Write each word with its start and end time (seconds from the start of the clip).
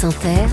France 0.00 0.14
Inter, 0.16 0.46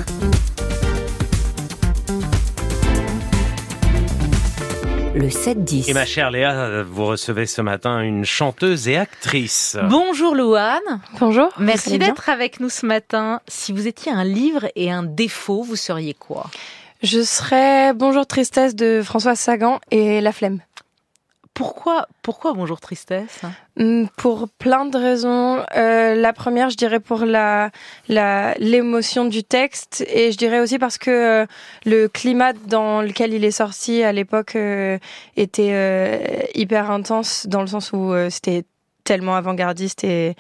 le 5.16 5.30
7-10. 5.30 5.90
Et 5.90 5.94
ma 5.94 6.04
chère 6.04 6.32
Léa, 6.32 6.84
vous 6.84 7.06
recevez 7.06 7.46
ce 7.46 7.62
matin 7.62 8.02
une 8.02 8.26
chanteuse 8.26 8.90
et 8.90 8.98
actrice. 8.98 9.78
Bonjour 9.90 10.36
Louane. 10.36 10.82
Bonjour. 11.22 11.48
Merci 11.60 11.98
d'être 11.98 12.28
avec 12.28 12.60
nous 12.60 12.70
ce 12.70 12.86
matin. 12.86 13.40
Si 13.48 13.72
vous 13.72 13.88
étiez 13.88 14.12
un 14.12 14.26
livre 14.26 14.68
et 14.76 14.92
un 14.92 15.04
défaut, 15.04 15.64
vous 15.64 15.78
seriez 15.78 16.14
quoi? 16.14 16.50
Je 17.02 17.24
serais 17.24 17.94
Bonjour 17.94 18.28
Tristesse 18.28 18.76
de 18.76 19.02
François 19.02 19.38
Sagan 19.38 19.80
et 19.92 20.20
La 20.20 20.34
Flemme. 20.34 20.60
Pourquoi, 21.58 22.08
pourquoi 22.22 22.54
Bonjour 22.54 22.80
Tristesse? 22.80 23.42
Hmm, 23.78 24.06
Pour 24.16 24.48
plein 24.48 24.86
de 24.86 24.96
raisons. 24.96 25.64
Euh, 25.76 26.14
la 26.14 26.32
première, 26.32 26.70
je 26.70 26.78
dirais 26.78 27.00
pour 27.00 27.26
la 27.26 27.72
l'émotion 28.08 29.26
du 29.26 29.44
texte 29.44 30.06
et 30.08 30.32
je 30.32 30.38
dirais 30.38 30.60
aussi 30.60 30.78
parce 30.78 31.00
que 31.00 31.10
euh, 31.10 31.46
le 31.86 32.08
climat 32.08 32.54
dans 32.54 33.02
lequel 33.02 33.34
il 33.34 33.44
est 33.44 33.50
sorti 33.50 34.04
à 34.04 34.12
l'époque 34.12 34.56
euh, 34.56 35.00
était 35.36 36.48
hyper 36.54 36.92
intense 36.92 37.48
dans 37.48 37.62
le 37.62 37.68
sens 37.68 37.92
où 37.92 38.14
c'était 38.30 38.64
tellement 39.04 39.36
avant-gardiste 39.36 40.04
et, 40.04 40.36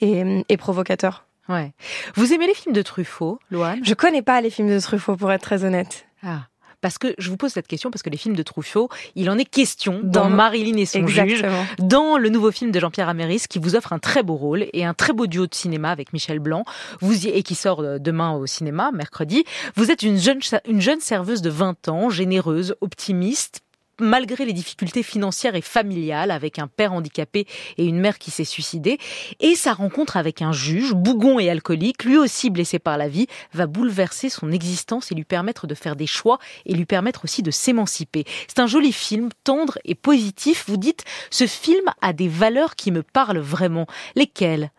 et, 0.00 0.42
et 0.48 0.56
provocateur. 0.56 1.26
Ouais. 1.50 1.72
Vous 2.14 2.32
aimez 2.32 2.46
les 2.46 2.54
films 2.54 2.74
de 2.74 2.82
Truffaut, 2.82 3.38
Loane? 3.50 3.80
Je 3.84 3.92
connais 3.92 4.22
pas 4.22 4.40
les 4.40 4.48
films 4.48 4.70
de 4.70 4.80
Truffaut 4.80 5.16
pour 5.16 5.30
être 5.32 5.42
très 5.42 5.64
honnête. 5.64 6.06
Ah 6.24 6.46
parce 6.82 6.98
que 6.98 7.14
je 7.16 7.30
vous 7.30 7.38
pose 7.38 7.52
cette 7.52 7.68
question 7.68 7.90
parce 7.90 8.02
que 8.02 8.10
les 8.10 8.18
films 8.18 8.36
de 8.36 8.42
Truffaut, 8.42 8.90
il 9.14 9.30
en 9.30 9.38
est 9.38 9.46
question 9.46 10.00
dans, 10.02 10.28
Marilyn 10.28 10.76
et 10.76 10.84
son 10.84 11.06
juge, 11.06 11.46
dans 11.78 12.18
le 12.18 12.28
nouveau 12.28 12.50
film 12.50 12.70
de 12.70 12.78
Jean-Pierre 12.78 13.08
Améris 13.08 13.44
qui 13.48 13.58
vous 13.58 13.76
offre 13.76 13.94
un 13.94 13.98
très 13.98 14.22
beau 14.22 14.34
rôle 14.34 14.66
et 14.74 14.84
un 14.84 14.92
très 14.92 15.14
beau 15.14 15.26
duo 15.26 15.46
de 15.46 15.54
cinéma 15.54 15.90
avec 15.90 16.12
Michel 16.12 16.40
Blanc, 16.40 16.64
vous 17.00 17.26
y, 17.26 17.30
et 17.30 17.42
qui 17.42 17.54
sort 17.54 17.80
euh, 17.80 17.98
demain 17.98 18.32
au 18.32 18.46
cinéma 18.46 18.90
mercredi. 18.92 19.44
Vous 19.76 19.90
êtes 19.90 20.02
une 20.02 20.18
jeune 20.18 20.40
une 20.68 20.80
jeune 20.80 21.00
serveuse 21.00 21.40
de 21.40 21.50
20 21.50 21.88
ans, 21.88 22.10
généreuse, 22.10 22.74
optimiste, 22.80 23.62
malgré 24.00 24.44
les 24.44 24.52
difficultés 24.52 25.02
financières 25.02 25.54
et 25.54 25.62
familiales 25.62 26.30
avec 26.30 26.58
un 26.58 26.66
père 26.66 26.92
handicapé 26.92 27.46
et 27.78 27.84
une 27.84 28.00
mère 28.00 28.18
qui 28.18 28.30
s'est 28.30 28.44
suicidée. 28.44 28.98
Et 29.40 29.54
sa 29.54 29.72
rencontre 29.72 30.16
avec 30.16 30.42
un 30.42 30.52
juge, 30.52 30.92
bougon 30.92 31.38
et 31.38 31.50
alcoolique, 31.50 32.04
lui 32.04 32.16
aussi 32.16 32.50
blessé 32.50 32.78
par 32.78 32.98
la 32.98 33.08
vie, 33.08 33.26
va 33.52 33.66
bouleverser 33.66 34.28
son 34.28 34.50
existence 34.50 35.12
et 35.12 35.14
lui 35.14 35.24
permettre 35.24 35.66
de 35.66 35.74
faire 35.74 35.96
des 35.96 36.06
choix 36.06 36.38
et 36.66 36.74
lui 36.74 36.86
permettre 36.86 37.24
aussi 37.24 37.42
de 37.42 37.50
s'émanciper. 37.50 38.24
C'est 38.48 38.60
un 38.60 38.66
joli 38.66 38.92
film, 38.92 39.28
tendre 39.44 39.78
et 39.84 39.94
positif. 39.94 40.64
Vous 40.66 40.76
dites, 40.76 41.04
ce 41.30 41.46
film 41.46 41.84
a 42.00 42.12
des 42.12 42.28
valeurs 42.28 42.76
qui 42.76 42.90
me 42.90 43.02
parlent 43.02 43.38
vraiment. 43.38 43.86
Lesquelles? 44.16 44.70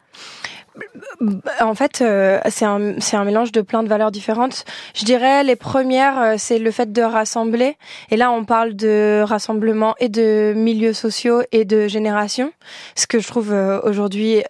En 1.61 1.75
fait, 1.75 2.01
euh, 2.01 2.39
c'est 2.49 2.65
un, 2.65 2.95
un 3.13 3.23
mélange 3.23 3.51
de 3.51 3.61
plein 3.61 3.83
de 3.83 3.89
valeurs 3.89 4.11
différentes. 4.11 4.65
Je 4.95 5.05
dirais 5.05 5.43
les 5.43 5.55
premières, 5.55 6.19
euh, 6.19 6.35
c'est 6.37 6.59
le 6.59 6.71
fait 6.71 6.91
de 6.91 7.01
rassembler. 7.01 7.77
Et 8.09 8.17
là, 8.17 8.31
on 8.31 8.43
parle 8.45 8.75
de 8.75 9.23
rassemblement 9.25 9.95
et 9.99 10.09
de 10.09 10.53
milieux 10.55 10.93
sociaux 10.93 11.41
et 11.51 11.65
de 11.65 11.87
génération, 11.87 12.51
ce 12.95 13.07
que 13.07 13.19
je 13.19 13.27
trouve 13.27 13.53
euh, 13.53 13.79
aujourd'hui 13.83 14.43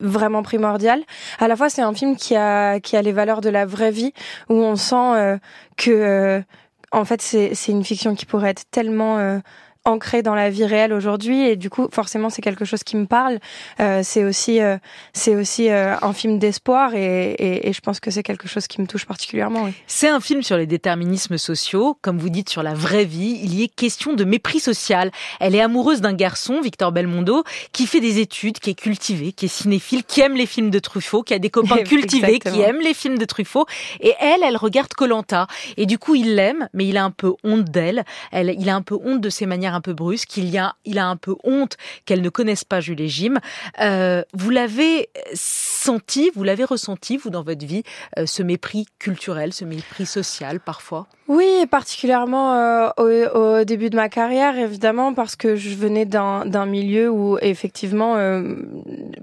vraiment 0.00 0.42
primordial. 0.42 1.00
À 1.38 1.46
la 1.46 1.54
fois, 1.54 1.68
c'est 1.68 1.82
un 1.82 1.94
film 1.94 2.16
qui 2.16 2.34
a 2.34 2.80
qui 2.80 2.96
a 2.96 3.02
les 3.02 3.12
valeurs 3.12 3.40
de 3.40 3.50
la 3.50 3.66
vraie 3.66 3.92
vie, 3.92 4.12
où 4.48 4.54
on 4.54 4.74
sent 4.74 5.38
que 5.76 6.42
en 6.90 7.04
fait, 7.04 7.22
c'est 7.22 7.68
une 7.68 7.84
fiction 7.84 8.16
qui 8.16 8.26
pourrait 8.26 8.50
être 8.50 8.64
tellement 8.70 9.40
ancré 9.84 10.22
dans 10.22 10.34
la 10.34 10.50
vie 10.50 10.64
réelle 10.64 10.92
aujourd'hui. 10.92 11.46
Et 11.46 11.56
du 11.56 11.70
coup 11.70 11.88
forcément 11.92 12.30
c'est 12.30 12.42
quelque 12.42 12.64
chose 12.64 12.84
qui 12.84 12.96
me 12.96 13.06
parle. 13.06 13.38
Euh, 13.80 14.00
c'est 14.04 14.24
aussi 14.24 14.60
euh, 14.60 14.76
c'est 15.12 15.34
aussi 15.34 15.70
euh, 15.70 15.94
un 16.00 16.12
film 16.12 16.38
d'espoir 16.38 16.94
et, 16.94 17.32
et, 17.32 17.68
et, 17.68 17.72
je 17.72 17.80
pense 17.80 18.00
que 18.00 18.10
c'est 18.10 18.22
quelque 18.22 18.48
chose 18.48 18.66
qui 18.66 18.80
me 18.80 18.86
touche 18.86 19.06
particulièrement 19.06 19.64
oui. 19.64 19.72
c'est 19.86 20.08
un 20.08 20.20
film 20.20 20.42
sur 20.42 20.56
les 20.56 20.66
déterminismes 20.66 21.38
sociaux. 21.38 21.96
Comme 22.00 22.18
vous 22.18 22.28
dites 22.28 22.48
sur 22.48 22.62
la 22.62 22.74
vraie 22.74 23.04
vie 23.04 23.40
il 23.42 23.54
y 23.54 23.64
est 23.64 23.68
question 23.68 24.12
de 24.12 24.24
mépris 24.24 24.60
social. 24.60 25.10
Elle 25.40 25.54
est 25.54 25.60
amoureuse 25.60 26.00
d'un 26.00 26.12
garçon 26.12 26.60
Victor 26.60 26.92
Belmondo 26.92 27.44
qui 27.72 27.86
fait 27.86 28.00
des 28.00 28.18
études 28.20 28.58
qui 28.58 28.70
est 28.70 28.74
cultivé 28.78 29.32
qui 29.32 29.46
est 29.46 29.48
cinéphile 29.48 30.04
qui 30.04 30.20
aime 30.20 30.36
les 30.36 30.46
films 30.46 30.70
de 30.70 30.78
Truffaut 30.78 31.22
qui 31.22 31.34
a 31.34 31.38
des 31.38 31.50
copains 31.52 31.82
cultivés 31.82 32.38
qui 32.38 32.60
aiment 32.60 32.80
les 32.80 32.94
films 32.94 33.18
de 33.18 33.24
Truffaut. 33.24 33.66
Et 34.00 34.14
elle 34.20 34.42
elle 34.44 34.56
regarde 34.56 34.92
Colanta. 34.94 35.46
Et 35.76 35.86
du 35.86 35.98
coup 35.98 36.14
il 36.14 36.36
l'aime 36.36 36.68
mais 36.72 36.86
il 36.86 36.96
a 36.96 37.04
un 37.04 37.10
peu 37.10 37.34
honte 37.42 37.64
d'elle. 37.64 38.04
Elle 38.30 38.54
il 38.58 38.68
a 38.68 38.76
un 38.76 38.82
peu 38.82 38.98
honte 39.02 39.20
de 39.20 39.30
ses 39.30 39.46
manières 39.46 39.71
un 39.72 39.80
peu 39.80 39.92
brusque, 39.92 40.28
qu'il 40.28 40.48
y 40.48 40.58
a, 40.58 40.74
il 40.84 40.98
a 40.98 41.06
un 41.06 41.16
peu 41.16 41.36
honte 41.44 41.76
qu'elle 42.04 42.22
ne 42.22 42.28
connaisse 42.28 42.64
pas 42.64 42.80
Jules 42.80 43.00
et 43.00 43.08
Jim. 43.08 43.34
Euh, 43.80 44.22
vous 44.34 44.50
l'avez 44.50 45.08
senti, 45.34 46.30
vous 46.34 46.44
l'avez 46.44 46.64
ressenti, 46.64 47.16
vous, 47.16 47.30
dans 47.30 47.42
votre 47.42 47.64
vie, 47.64 47.82
euh, 48.18 48.26
ce 48.26 48.42
mépris 48.42 48.86
culturel, 48.98 49.52
ce 49.52 49.64
mépris 49.64 50.06
social, 50.06 50.60
parfois? 50.60 51.06
Oui, 51.28 51.66
particulièrement 51.70 52.54
euh, 52.54 52.88
au, 52.98 53.60
au, 53.60 53.64
début 53.64 53.90
de 53.90 53.96
ma 53.96 54.08
carrière, 54.08 54.58
évidemment, 54.58 55.14
parce 55.14 55.36
que 55.36 55.56
je 55.56 55.74
venais 55.74 56.04
d'un 56.04 56.66
milieu 56.66 57.10
où, 57.10 57.38
effectivement, 57.40 58.16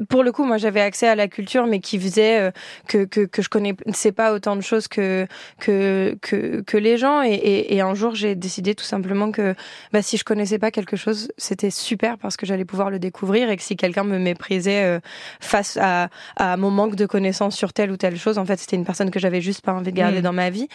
pour 0.08 0.24
le 0.24 0.32
coup, 0.32 0.44
moi, 0.44 0.58
j'avais 0.58 0.82
accès 0.82 1.08
à 1.08 1.16
la 1.16 1.28
culture, 1.28 1.66
mais 1.66 1.80
qui 1.80 2.00
faisait 2.00 2.40
euh, 2.40 2.52
que, 2.88 3.06
que, 3.06 3.22
que 3.22 3.42
je 3.42 3.50
connaissais 3.50 4.12
pas 4.12 4.34
autant 4.34 4.56
de 4.56 4.62
choses 4.62 4.88
que, 4.88 5.28
que, 5.60 6.18
que, 6.22 6.62
que 6.62 6.78
les 6.78 6.98
gens. 6.98 7.22
Et, 7.22 7.34
et, 7.34 7.76
et 7.76 7.82
un 7.82 7.94
jour, 7.96 8.16
j'ai 8.16 8.36
décidé 8.36 8.76
tout 8.76 8.84
simplement 8.84 9.32
que 9.32 9.56
bah, 9.92 10.02
si 10.02 10.18
je 10.18 10.24
connaissais 10.24 10.60
pas 10.60 10.72
quelque 10.72 10.96
chose, 10.96 11.32
c'était 11.38 11.70
super 11.70 12.18
parce 12.18 12.38
que 12.38 12.46
j'allais 12.46 12.66
pouvoir 12.66 12.90
le 12.90 13.00
découvrir 13.00 13.50
et 13.50 13.58
que 13.58 13.64
si 13.64 13.76
quelqu'un 13.76 14.04
me 14.04 14.20
méprisait 14.20 15.00
face 15.40 15.78
à, 15.82 16.10
à 16.38 16.58
mon 16.58 16.72
manque 16.72 16.96
de 16.96 17.06
connaissances 17.06 17.56
sur 17.56 17.74
telle 17.74 17.92
ou 17.92 17.98
telle 17.98 18.18
chose. 18.18 18.38
En 18.38 18.46
fait, 18.46 18.58
c'était 18.58 18.76
une 18.76 18.86
personne 18.86 19.12
que 19.12 19.20
j'avais 19.20 19.42
juste 19.42 19.62
pas 19.62 19.74
envie 19.74 19.92
de 19.92 19.98
garder 19.98 20.20
mm. 20.20 20.24
dans 20.24 20.34
ma 20.34 20.50
vie. 20.50 20.68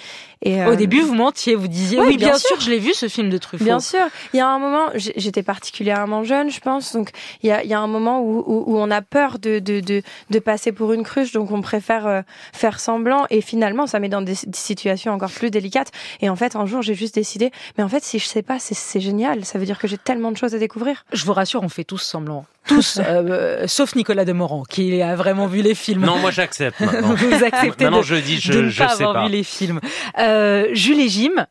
Et 0.43 0.63
au 0.65 0.73
euh, 0.73 0.77
début, 0.77 1.01
vous 1.01 1.15
mentiez, 1.15 1.55
vous 1.55 1.69
disiez 1.69 1.99
oui, 2.01 2.17
bien, 2.17 2.37
sûr, 2.37 2.61
je 2.61 2.71
l'ai 2.71 2.79
vu 2.79 2.93
ce 2.95 3.09
film 3.09 3.31
de 3.31 3.39
Truffaut. 3.39 3.65
Bien 3.65 3.81
sûr. 3.81 4.07
Il 4.33 4.37
y 4.37 4.41
a 4.41 4.49
un 4.49 4.59
moment, 4.59 4.91
j'étais 4.95 5.43
particulièrement 5.43 6.25
jeune, 6.25 6.51
je 6.51 6.61
pense, 6.61 6.93
donc 6.93 7.11
il 7.43 7.49
y 7.49 7.53
a, 7.53 7.63
il 7.63 7.71
y 7.71 7.75
a 7.75 7.81
un 7.81 7.87
moment 7.87 8.21
où, 8.21 8.45
où, 8.47 8.79
on 8.79 8.91
a 8.91 9.03
peur 9.15 9.39
de, 9.39 9.61
de, 9.61 9.79
de, 9.79 10.03
de, 10.31 10.39
passer 10.41 10.73
pour 10.73 10.93
une 10.93 11.05
cruche, 11.05 11.31
donc 11.31 11.53
on 11.53 11.61
préfère 11.61 12.09
euh, 12.09 12.23
faire 12.53 12.81
semblant. 12.81 13.27
Et 13.31 13.43
finalement, 13.43 13.87
ça 13.87 14.01
met 14.01 14.09
dans 14.09 14.23
des, 14.23 14.35
situations 14.35 15.13
encore 15.13 15.31
plus 15.31 15.51
délicates. 15.51 15.93
Et 16.21 16.29
en 16.29 16.35
fait, 16.35 16.57
un 16.57 16.67
jour, 16.67 16.83
j'ai 16.83 16.97
juste 16.97 17.15
décidé, 17.15 17.53
mais 17.79 17.85
en 17.85 17.89
fait, 17.89 18.03
si 18.03 18.19
je 18.19 18.27
sais 18.27 18.43
pas, 18.43 18.59
c'est 18.59 19.01
génial. 19.01 19.45
Ça 19.45 19.61
veut 19.61 19.67
dire 19.67 19.79
que 19.79 19.87
j'ai 19.87 19.99
tellement 19.99 20.33
de 20.33 20.37
choses 20.37 20.57
à 20.57 20.59
découvrir. 20.59 21.05
Je 21.13 21.25
vous 21.25 21.33
rassure, 21.33 21.63
on 21.63 21.69
fait 21.69 21.85
tous 21.85 22.03
semblant 22.03 22.45
tous, 22.67 22.99
euh, 23.07 23.67
sauf 23.67 23.95
Nicolas 23.95 24.25
Demorand, 24.25 24.63
qui 24.65 25.01
a 25.03 25.15
vraiment 25.17 25.47
vu 25.47 25.63
les 25.63 25.75
films. 25.75 26.05
Non, 26.05 26.19
moi 26.19 26.31
j'accepte. 26.31 26.81
Vous 26.83 27.45
acceptez 27.45 27.85
maintenant, 27.85 27.99
de, 27.99 28.03
je 28.03 28.15
dis, 28.17 28.41
je, 28.41 28.53
de 28.53 28.63
ne 28.63 28.69
je 28.69 28.83
pas 28.83 28.89
sais 28.89 29.05
avoir 29.05 29.15
pas. 29.15 29.27
vu 29.27 29.33
les 29.33 29.43
films. 29.43 29.81
Euh, 30.19 30.69
Jules 30.73 31.01
et 31.01 31.09
Jim, 31.09 31.47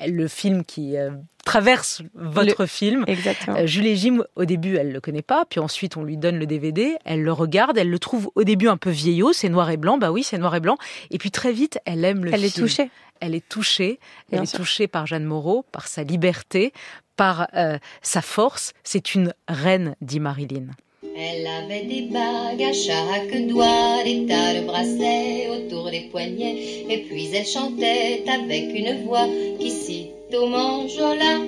elle, 0.00 0.12
le 0.12 0.28
film 0.28 0.64
qui 0.64 0.96
euh, 0.96 1.10
traverse 1.44 2.02
votre 2.14 2.62
Le- 2.62 2.66
film. 2.66 3.04
Exactement. 3.06 3.56
Euh, 3.56 3.66
Jules 3.66 3.86
et 3.86 3.96
Jim, 3.96 4.24
au 4.36 4.44
début, 4.44 4.76
elle 4.76 4.92
le 4.92 5.00
connaît 5.00 5.22
pas, 5.22 5.44
puis 5.48 5.60
ensuite 5.60 5.96
on 5.96 6.02
lui 6.04 6.16
donne 6.16 6.38
le 6.38 6.46
DVD, 6.46 6.96
elle 7.04 7.22
le 7.22 7.32
regarde, 7.32 7.78
elle 7.78 7.90
le 7.90 7.98
trouve 7.98 8.30
au 8.34 8.44
début 8.44 8.68
un 8.68 8.76
peu 8.76 8.90
vieillot, 8.90 9.32
c'est 9.32 9.48
noir 9.48 9.70
et 9.70 9.76
blanc, 9.76 9.98
bah 9.98 10.10
oui, 10.12 10.22
c'est 10.22 10.38
noir 10.38 10.54
et 10.54 10.60
blanc, 10.60 10.76
et 11.10 11.18
puis 11.18 11.30
très 11.30 11.52
vite, 11.52 11.78
elle 11.84 12.04
aime 12.04 12.24
le 12.24 12.32
Elle 12.34 12.44
est 12.44 12.50
film. 12.50 12.66
touchée. 12.66 12.90
Elle 13.20 13.34
est 13.34 13.48
touchée, 13.48 13.98
Bien 14.30 14.40
elle 14.40 14.48
est 14.48 14.54
touchée 14.56 14.88
par 14.88 15.06
Jeanne 15.06 15.24
Moreau, 15.24 15.64
par 15.72 15.86
sa 15.86 16.02
liberté, 16.02 16.74
par 17.16 17.48
euh, 17.54 17.78
sa 18.02 18.20
force. 18.20 18.74
C'est 18.84 19.14
une 19.14 19.32
reine, 19.48 19.96
dit 20.02 20.20
Marilyn. 20.20 20.66
Elle 21.18 21.46
avait 21.46 21.86
des 21.86 22.02
bagues 22.02 22.62
à 22.62 22.72
chaque 22.74 23.46
doigt, 23.46 24.04
des 24.04 24.26
tas 24.26 24.52
de 24.52 24.66
bracelets 24.66 25.48
autour 25.48 25.90
des 25.90 26.08
poignets, 26.10 26.84
et 26.90 26.98
puis 27.08 27.30
elle 27.34 27.46
chantait 27.46 28.22
avec 28.28 28.64
une 28.74 29.06
voix 29.06 29.26
qui 29.58 30.10
au 30.34 30.46
manjola. 30.46 31.40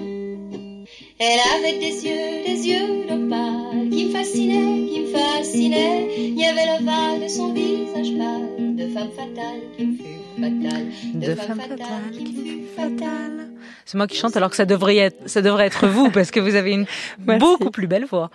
Elle 1.19 1.41
avait 1.55 1.79
des 1.79 2.07
yeux, 2.07 2.45
des 2.47 2.67
yeux 2.67 3.07
d'opale, 3.09 3.91
qui 3.91 4.07
me 4.07 4.11
fascinaient, 4.11 4.87
qui 4.91 5.01
me 5.01 5.07
fascinaient. 5.07 6.09
Il 6.17 6.39
y 6.39 6.45
avait 6.47 6.79
le 6.79 6.85
val 6.87 7.21
de 7.23 7.29
son 7.29 7.53
visage 7.53 8.17
pâle, 8.17 8.77
de 8.77 8.87
femme 8.89 9.11
fatale 9.11 9.61
qui 9.77 9.85
me 9.85 9.97
fut 9.97 10.41
fatale, 10.41 10.87
De 11.15 11.35
femme 11.35 11.61
fatale 11.61 12.13
qui 12.13 12.33
me 12.33 12.45
fut 12.45 12.65
fatale. 12.75 13.48
C'est 13.85 13.97
moi 13.97 14.07
qui 14.07 14.17
chante 14.17 14.37
alors 14.37 14.51
que 14.51 14.57
ça 14.57 14.65
devrait 14.65 14.97
être, 14.97 15.29
ça 15.29 15.43
devrait 15.43 15.67
être 15.67 15.87
vous 15.87 16.11
parce 16.13 16.31
que 16.31 16.41
vous 16.41 16.55
avez 16.55 16.73
une 16.73 16.87
Merci. 17.19 17.41
beaucoup 17.41 17.71
plus 17.71 17.87
belle 17.87 18.05
voix. 18.05 18.31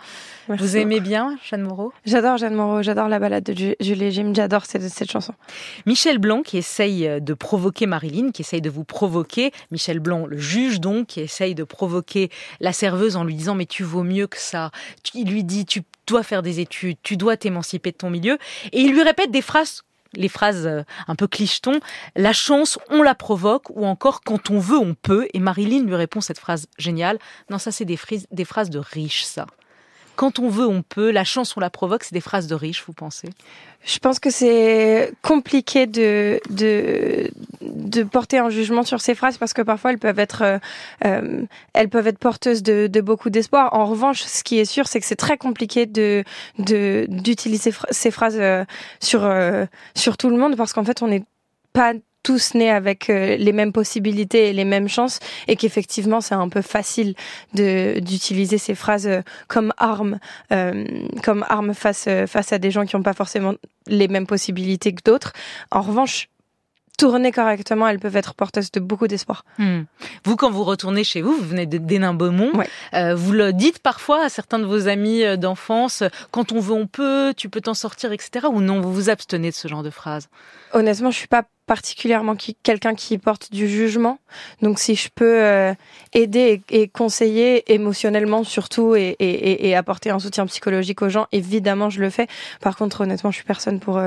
Merci 0.50 0.64
Vous 0.64 0.78
aimez 0.78 1.00
bien 1.00 1.38
Jeanne 1.50 1.62
Moreau? 1.62 1.94
J'adore 2.06 2.38
Jeanne 2.38 2.56
Moreau, 2.56 2.82
j'adore 2.82 3.08
la 3.08 3.18
balade 3.20 3.44
de 3.46 3.54
Ju- 3.58 3.76
Julie 3.80 4.12
Jim, 4.12 4.34
j'adore 4.36 4.66
cette, 4.66 4.82
cette 4.90 5.10
chanson. 5.10 5.34
Michel 5.86 6.18
Blanc 6.18 6.42
qui 6.42 6.58
essaye 6.58 7.22
de 7.22 7.34
provoquer 7.34 7.86
Marilyn, 7.86 8.32
qui 8.32 8.42
essaye 8.42 8.60
de 8.62 8.70
vous 8.70 8.84
provoquer. 8.84 9.52
Michel 9.72 10.00
Blanc, 10.00 10.26
le 10.26 10.38
juge 10.38 10.82
donc, 10.82 11.08
qui 11.08 11.22
essaye 11.22 11.56
de 11.56 11.64
provoquer 11.64 12.30
la 12.60 12.74
serveuse 12.74 13.16
en 13.16 13.24
lui 13.24 13.36
disant 13.36 13.56
mais 13.56 13.66
tu 13.66 13.84
vaux 13.84 14.04
mieux 14.04 14.28
que 14.28 14.38
ça. 14.38 14.72
Il 15.14 15.30
lui 15.30 15.46
dit 15.46 15.66
tu 15.66 15.84
dois 16.08 16.24
faire 16.24 16.42
des 16.42 16.60
études, 16.60 16.98
tu 17.04 17.16
dois 17.16 17.38
t'émanciper 17.38 17.92
de 17.92 17.98
ton 17.98 18.10
milieu. 18.10 18.38
Et 18.74 18.82
il 18.82 18.92
lui 18.92 19.02
répète 19.04 19.32
des 19.32 19.42
phrases 19.42 19.84
les 20.14 20.30
phrases 20.30 20.66
euh, 20.66 20.84
un 21.08 21.16
peu 21.16 21.28
clichetons, 21.28 21.80
la 22.16 22.34
chance, 22.34 22.80
on 22.90 23.02
la 23.02 23.16
provoque, 23.16 23.70
ou 23.70 23.86
encore 23.86 24.22
quand 24.22 24.50
on 24.50 24.60
veut, 24.60 24.78
on 24.78 24.94
peut. 24.96 25.28
Et 25.34 25.40
Marilyn 25.40 25.84
lui 25.84 25.96
répond 25.96 26.22
cette 26.22 26.40
phrase 26.40 26.68
géniale. 26.78 27.20
Non, 27.50 27.58
ça 27.58 27.72
c'est 27.72 27.86
des, 27.86 27.98
des 28.32 28.46
phrases 28.46 28.70
de 28.70 28.80
riches, 28.80 29.24
ça. 29.24 29.46
Quand 30.16 30.40
on 30.40 30.50
veut, 30.50 30.68
on 30.68 30.82
peut, 30.82 31.12
la 31.12 31.24
chance, 31.24 31.56
on 31.58 31.60
la 31.60 31.70
provoque, 31.70 32.04
c'est 32.04 32.14
des 32.14 32.22
phrases 32.22 32.48
de 32.48 32.56
riches, 32.56 32.84
vous 32.86 32.94
pensez? 32.94 33.30
Je 33.86 34.00
pense 34.00 34.20
que 34.20 34.30
c'est 34.30 35.12
compliqué 35.22 35.88
de, 35.88 36.40
de, 36.50 37.30
de 37.62 38.04
porter 38.04 38.38
un 38.38 38.50
jugement 38.50 38.84
sur 38.84 39.02
ces 39.02 39.14
phrases 39.14 39.38
parce 39.38 39.54
que 39.54 39.62
parfois 39.62 39.92
elles 39.92 40.00
peuvent 40.00 40.20
être, 40.20 40.42
euh, 40.42 40.58
euh, 41.04 41.42
elles 41.74 41.90
peuvent 41.90 42.08
être 42.08 42.18
porteuses 42.18 42.64
de, 42.64 42.88
de 42.88 43.02
beaucoup 43.02 43.30
d'espoir. 43.30 43.74
En 43.74 43.86
revanche, 43.86 44.22
ce 44.22 44.44
qui 44.44 44.58
est 44.58 44.66
sûr, 44.66 44.88
c'est 44.88 45.02
que 45.02 45.06
c'est 45.06 45.18
très 45.18 45.38
compliqué 45.38 45.86
de 45.86 46.24
d'utiliser 46.58 47.74
ces 47.90 48.12
phrases 48.12 48.38
euh, 48.40 48.64
sur 49.02 49.30
sur 49.96 50.16
tout 50.16 50.30
le 50.30 50.38
monde 50.38 50.56
parce 50.56 50.72
qu'en 50.72 50.86
fait, 50.86 51.02
on 51.02 51.08
n'est 51.08 51.26
pas 51.74 51.94
tous 52.24 52.56
nés 52.56 52.72
avec 52.72 53.10
euh, 53.10 53.36
les 53.38 53.52
mêmes 53.52 53.74
possibilités 53.74 54.50
et 54.50 54.54
les 54.54 54.66
mêmes 54.66 54.88
chances 54.88 55.20
et 55.48 55.56
qu'effectivement 55.56 56.22
c'est 56.22 56.36
un 56.36 56.50
peu 56.50 56.62
facile 56.62 57.16
de 57.54 58.00
d'utiliser 58.00 58.58
ces 58.58 58.76
phrases 58.76 59.08
euh, 59.08 59.22
comme 59.48 59.74
arme 59.78 60.20
euh, 60.52 60.86
comme 61.22 61.46
arme 61.50 61.74
face 61.74 62.08
face 62.28 62.54
à 62.54 62.58
des 62.58 62.72
gens 62.72 62.86
qui 62.86 62.96
n'ont 62.96 63.04
pas 63.04 63.14
forcément 63.14 63.54
les 63.88 64.08
mêmes 64.08 64.28
possibilités 64.28 64.94
que 64.94 65.02
d'autres. 65.04 65.34
En 65.72 65.82
revanche, 65.82 66.30
tournées 66.98 67.32
correctement, 67.32 67.88
elles 67.88 68.00
peuvent 68.00 68.16
être 68.16 68.34
porteuses 68.34 68.72
de 68.72 68.80
beaucoup 68.80 69.08
d'espoir. 69.08 69.46
Hmm. 69.58 69.82
Vous, 70.26 70.36
quand 70.36 70.52
vous 70.52 70.64
retournez 70.64 71.04
chez 71.04 71.22
vous, 71.22 71.34
vous 71.34 71.46
venez 71.46 71.66
d'Hénin-Beaumont, 71.66 72.52
euh, 72.94 73.16
vous 73.16 73.32
le 73.32 73.54
dites 73.54 73.80
parfois 73.80 74.24
à 74.26 74.30
certains 74.30 74.60
de 74.60 74.66
vos 74.66 74.88
amis 74.88 75.24
euh, 75.24 75.36
d'enfance, 75.36 76.04
quand 76.32 76.52
on 76.52 76.60
veut, 76.60 76.74
on 76.74 76.88
peut, 76.88 77.34
tu 77.36 77.50
peux 77.50 77.62
t'en 77.62 77.74
sortir, 77.74 78.12
etc. 78.12 78.48
Ou 78.52 78.62
non, 78.62 78.82
vous 78.82 78.94
vous 78.94 79.10
abstenez 79.10 79.50
de 79.50 79.56
ce 79.56 79.68
genre 79.68 79.84
de 79.84 79.90
phrases 79.90 80.30
Honnêtement, 80.74 81.12
je 81.12 81.18
suis 81.18 81.28
pas 81.28 81.44
particulièrement 81.66 82.36
quelqu'un 82.62 82.94
qui 82.94 83.18
porte 83.18 83.52
du 83.52 83.70
jugement. 83.70 84.20
Donc 84.62 84.80
si 84.80 84.96
je 84.96 85.08
peux 85.14 85.42
euh, 85.42 85.74
aider 86.14 86.62
et, 86.70 86.88
conseiller 86.90 87.74
émotionnellement 87.74 88.44
surtout 88.44 88.96
et, 88.96 89.16
et, 89.20 89.76
apporter 89.76 90.10
un 90.10 90.20
soutien 90.20 90.46
psychologique 90.46 91.02
aux 91.02 91.10
gens, 91.10 91.28
évidemment 91.32 91.90
je 91.90 92.02
le 92.02 92.10
fais. 92.10 92.28
Par 92.60 92.76
contre, 92.76 93.02
honnêtement, 93.02 93.32
je 93.32 93.38
suis 93.38 93.46
personne 93.46 93.80
pour, 93.80 94.02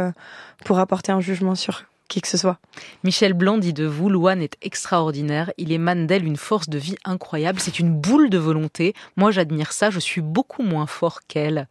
pour 0.64 0.78
apporter 0.78 1.12
un 1.12 1.20
jugement 1.20 1.54
sur 1.54 1.84
qui 2.08 2.20
que 2.20 2.28
ce 2.28 2.36
soit. 2.36 2.58
Michel 3.04 3.32
Blanc 3.32 3.58
dit 3.58 3.72
de 3.72 3.84
vous, 3.84 4.08
Louane 4.08 4.42
est 4.42 4.56
extraordinaire. 4.62 5.52
Il 5.58 5.72
émane 5.72 6.06
d'elle 6.06 6.24
une 6.24 6.36
force 6.36 6.68
de 6.68 6.78
vie 6.78 6.96
incroyable. 7.04 7.60
C'est 7.60 7.78
une 7.78 7.92
boule 7.92 8.30
de 8.30 8.38
volonté. 8.38 8.94
Moi, 9.16 9.30
j'admire 9.30 9.72
ça. 9.72 9.90
Je 9.90 9.98
suis 9.98 10.20
beaucoup 10.20 10.62
moins 10.62 10.86
fort 10.86 11.20
qu'elle. 11.26 11.68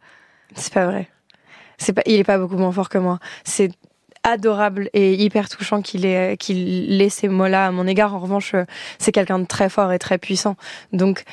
C'est 0.54 0.72
pas 0.72 0.86
vrai. 0.86 1.08
C'est 1.78 1.92
pas, 1.92 2.02
il 2.06 2.14
est 2.14 2.24
pas 2.24 2.38
beaucoup 2.38 2.56
moins 2.56 2.72
fort 2.72 2.88
que 2.88 2.98
moi. 2.98 3.18
C'est 3.44 3.72
adorable 4.22 4.90
et 4.92 5.14
hyper 5.14 5.48
touchant 5.48 5.82
qu'il 5.82 6.04
ait, 6.04 6.36
qu'il 6.36 7.00
ait 7.00 7.08
ces 7.08 7.28
mots-là 7.28 7.66
à 7.66 7.70
mon 7.70 7.86
égard. 7.86 8.14
En 8.14 8.18
revanche, 8.18 8.54
c'est 8.98 9.12
quelqu'un 9.12 9.38
de 9.38 9.46
très 9.46 9.68
fort 9.68 9.92
et 9.92 9.98
très 9.98 10.18
puissant. 10.18 10.56
Donc, 10.92 11.24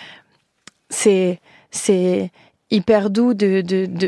c'est, 0.90 1.40
c'est 1.72 2.32
hyper 2.70 3.10
doux 3.10 3.34
de, 3.34 3.64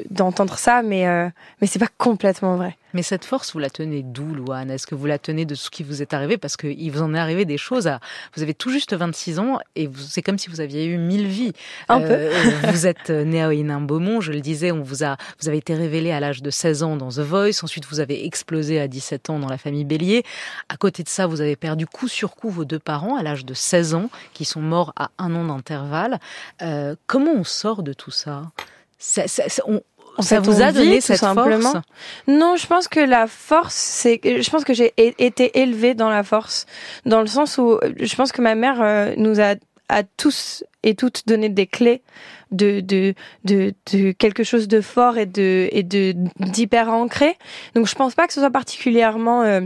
d'entendre 0.09 0.57
ça, 0.57 0.81
mais, 0.83 1.07
euh, 1.07 1.29
mais 1.61 1.67
c'est 1.67 1.79
pas 1.79 1.89
complètement 1.97 2.57
vrai. 2.57 2.77
Mais 2.95 3.03
cette 3.03 3.25
force, 3.25 3.51
vous 3.51 3.59
la 3.59 3.69
tenez 3.69 4.03
d'où, 4.03 4.33
Louane? 4.33 4.71
Est-ce 4.71 4.87
que 4.87 4.95
vous 4.95 5.05
la 5.05 5.19
tenez 5.19 5.43
de 5.43 5.53
ce 5.53 5.69
qui 5.69 5.83
vous 5.83 6.01
est 6.01 6.13
arrivé? 6.13 6.37
Parce 6.37 6.55
qu'il 6.55 6.89
vous 6.89 7.01
en 7.01 7.13
est 7.13 7.19
arrivé 7.19 7.43
des 7.43 7.57
choses. 7.57 7.87
À... 7.87 7.99
Vous 8.37 8.41
avez 8.41 8.53
tout 8.53 8.69
juste 8.69 8.95
26 8.95 9.37
ans 9.39 9.59
et 9.75 9.89
c'est 10.07 10.21
comme 10.21 10.37
si 10.37 10.49
vous 10.49 10.61
aviez 10.61 10.85
eu 10.85 10.97
mille 10.97 11.27
vies. 11.27 11.51
Un 11.89 11.99
peu. 11.99 12.07
Euh, 12.09 12.31
vous 12.69 12.87
êtes 12.87 13.09
né 13.09 13.43
à 13.43 13.51
Hénin-Beaumont, 13.51 14.21
je 14.21 14.31
le 14.31 14.39
disais, 14.39 14.71
on 14.71 14.81
vous 14.81 15.03
a, 15.03 15.17
vous 15.41 15.49
avez 15.49 15.57
été 15.57 15.75
révélé 15.75 16.13
à 16.13 16.21
l'âge 16.21 16.41
de 16.41 16.49
16 16.49 16.83
ans 16.83 16.95
dans 16.95 17.09
The 17.09 17.19
Voice. 17.19 17.63
Ensuite, 17.63 17.85
vous 17.85 17.99
avez 17.99 18.25
explosé 18.25 18.79
à 18.79 18.87
17 18.87 19.29
ans 19.29 19.39
dans 19.39 19.49
la 19.49 19.57
famille 19.57 19.83
Bélier. 19.83 20.23
À 20.69 20.77
côté 20.77 21.03
de 21.03 21.09
ça, 21.09 21.27
vous 21.27 21.41
avez 21.41 21.57
perdu 21.57 21.85
coup 21.87 22.07
sur 22.07 22.33
coup 22.33 22.49
vos 22.49 22.63
deux 22.63 22.79
parents 22.79 23.17
à 23.17 23.23
l'âge 23.23 23.43
de 23.43 23.53
16 23.53 23.93
ans, 23.95 24.09
qui 24.33 24.45
sont 24.45 24.61
morts 24.61 24.93
à 24.95 25.09
un 25.17 25.35
an 25.35 25.43
d'intervalle. 25.43 26.17
Euh, 26.61 26.95
comment 27.07 27.33
on 27.33 27.43
sort 27.43 27.83
de 27.83 27.91
tout 27.91 28.11
ça? 28.11 28.43
On, 29.67 29.81
ça 30.19 30.39
vous 30.39 30.61
a 30.61 30.71
donné 30.71 31.01
cette 31.01 31.17
simplement. 31.17 31.71
force 31.71 31.85
Non, 32.27 32.55
je 32.55 32.67
pense 32.67 32.87
que 32.87 32.99
la 32.99 33.27
force, 33.27 33.75
c'est, 33.75 34.19
je 34.23 34.49
pense 34.49 34.63
que 34.63 34.73
j'ai 34.73 34.93
été 34.97 35.59
élevée 35.59 35.93
dans 35.93 36.09
la 36.09 36.23
force, 36.23 36.65
dans 37.05 37.21
le 37.21 37.27
sens 37.27 37.57
où 37.57 37.79
je 37.99 38.15
pense 38.15 38.31
que 38.31 38.41
ma 38.41 38.55
mère 38.55 38.81
euh, 38.81 39.13
nous 39.17 39.39
a 39.39 39.55
à 39.87 40.03
tous 40.03 40.63
et 40.83 40.95
toutes 40.95 41.27
donné 41.27 41.49
des 41.49 41.67
clés 41.67 42.01
de, 42.51 42.79
de, 42.79 43.13
de, 43.43 43.73
de 43.91 44.11
quelque 44.11 44.43
chose 44.43 44.67
de 44.67 44.81
fort 44.81 45.17
et 45.17 45.25
de, 45.25 45.67
et 45.71 45.83
de, 45.83 46.15
d'hyper 46.39 46.89
ancré. 46.89 47.37
Donc 47.75 47.87
je 47.87 47.95
pense 47.95 48.15
pas 48.15 48.27
que 48.27 48.33
ce 48.33 48.39
soit 48.39 48.51
particulièrement 48.51 49.43
euh, 49.43 49.61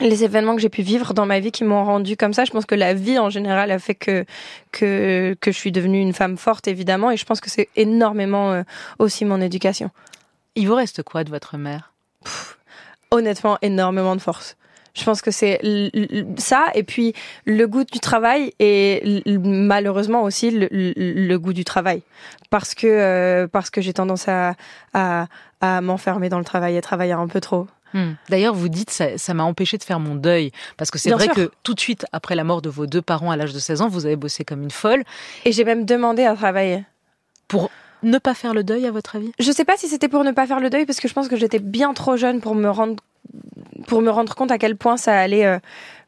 les 0.00 0.24
événements 0.24 0.56
que 0.56 0.62
j'ai 0.62 0.68
pu 0.68 0.82
vivre 0.82 1.14
dans 1.14 1.26
ma 1.26 1.38
vie 1.38 1.52
qui 1.52 1.64
m'ont 1.64 1.84
rendu 1.84 2.16
comme 2.16 2.32
ça. 2.32 2.44
Je 2.44 2.50
pense 2.50 2.66
que 2.66 2.74
la 2.74 2.94
vie 2.94 3.18
en 3.18 3.30
général 3.30 3.70
a 3.70 3.78
fait 3.78 3.94
que 3.94 4.24
que 4.72 5.36
que 5.40 5.52
je 5.52 5.56
suis 5.56 5.72
devenue 5.72 6.00
une 6.00 6.12
femme 6.12 6.36
forte 6.36 6.66
évidemment 6.66 7.10
et 7.10 7.16
je 7.16 7.24
pense 7.24 7.40
que 7.40 7.50
c'est 7.50 7.68
énormément 7.76 8.52
euh, 8.52 8.62
aussi 8.98 9.24
mon 9.24 9.40
éducation. 9.40 9.90
Il 10.56 10.68
vous 10.68 10.74
reste 10.74 11.02
quoi 11.02 11.24
de 11.24 11.30
votre 11.30 11.56
mère? 11.56 11.92
Honnêtement, 13.10 13.58
énormément 13.62 14.16
de 14.16 14.20
force. 14.20 14.56
Je 14.94 15.02
pense 15.04 15.22
que 15.22 15.32
c'est 15.32 15.60
ça 16.36 16.66
et 16.74 16.84
puis 16.84 17.14
le 17.46 17.66
goût 17.66 17.82
du 17.82 17.98
travail 17.98 18.52
et 18.60 19.22
malheureusement 19.26 20.22
aussi 20.22 20.52
le, 20.52 21.36
goût 21.36 21.52
du 21.52 21.64
travail 21.64 22.02
parce 22.48 22.76
que 22.76 22.86
euh, 22.86 23.48
parce 23.48 23.70
que 23.70 23.80
j'ai 23.80 23.92
tendance 23.92 24.28
à 24.28 24.54
à, 24.92 25.26
à 25.60 25.80
m'enfermer 25.80 26.28
dans 26.28 26.38
le 26.38 26.44
travail 26.44 26.76
et 26.76 26.80
travailler 26.80 27.12
un 27.12 27.26
peu 27.26 27.40
trop. 27.40 27.66
Hmm. 27.94 28.14
D'ailleurs, 28.28 28.54
vous 28.54 28.68
dites 28.68 28.90
ça, 28.90 29.16
ça 29.18 29.34
m'a 29.34 29.44
empêché 29.44 29.78
de 29.78 29.84
faire 29.84 30.00
mon 30.00 30.16
deuil 30.16 30.50
parce 30.76 30.90
que 30.90 30.98
c'est 30.98 31.10
vrai 31.10 31.28
que 31.28 31.50
tout 31.62 31.74
de 31.74 31.80
suite 31.80 32.04
après 32.12 32.34
la 32.34 32.44
mort 32.44 32.60
de 32.60 32.68
vos 32.68 32.86
deux 32.86 33.02
parents 33.02 33.30
à 33.30 33.36
l'âge 33.36 33.52
de 33.52 33.58
16 33.58 33.82
ans, 33.82 33.88
vous 33.88 34.04
avez 34.04 34.16
bossé 34.16 34.44
comme 34.44 34.62
une 34.62 34.70
folle. 34.70 35.04
Et 35.44 35.52
j'ai 35.52 35.64
même 35.64 35.84
demandé 35.84 36.24
à 36.24 36.34
travailler. 36.34 36.84
Pour 37.46 37.70
ne 38.02 38.18
pas 38.18 38.34
faire 38.34 38.52
le 38.52 38.64
deuil, 38.64 38.86
à 38.86 38.90
votre 38.90 39.16
avis? 39.16 39.32
Je 39.38 39.50
sais 39.52 39.64
pas 39.64 39.76
si 39.76 39.88
c'était 39.88 40.08
pour 40.08 40.24
ne 40.24 40.32
pas 40.32 40.46
faire 40.46 40.60
le 40.60 40.70
deuil 40.70 40.86
parce 40.86 41.00
que 41.00 41.08
je 41.08 41.14
pense 41.14 41.28
que 41.28 41.36
j'étais 41.36 41.60
bien 41.60 41.94
trop 41.94 42.16
jeune 42.16 42.40
pour 42.40 42.54
me 42.54 42.68
rendre 42.68 42.96
pour 43.86 44.02
me 44.02 44.10
rendre 44.10 44.34
compte 44.34 44.50
à 44.50 44.58
quel 44.58 44.76
point 44.76 44.96
ça 44.96 45.18
allait 45.18 45.46
euh, 45.46 45.58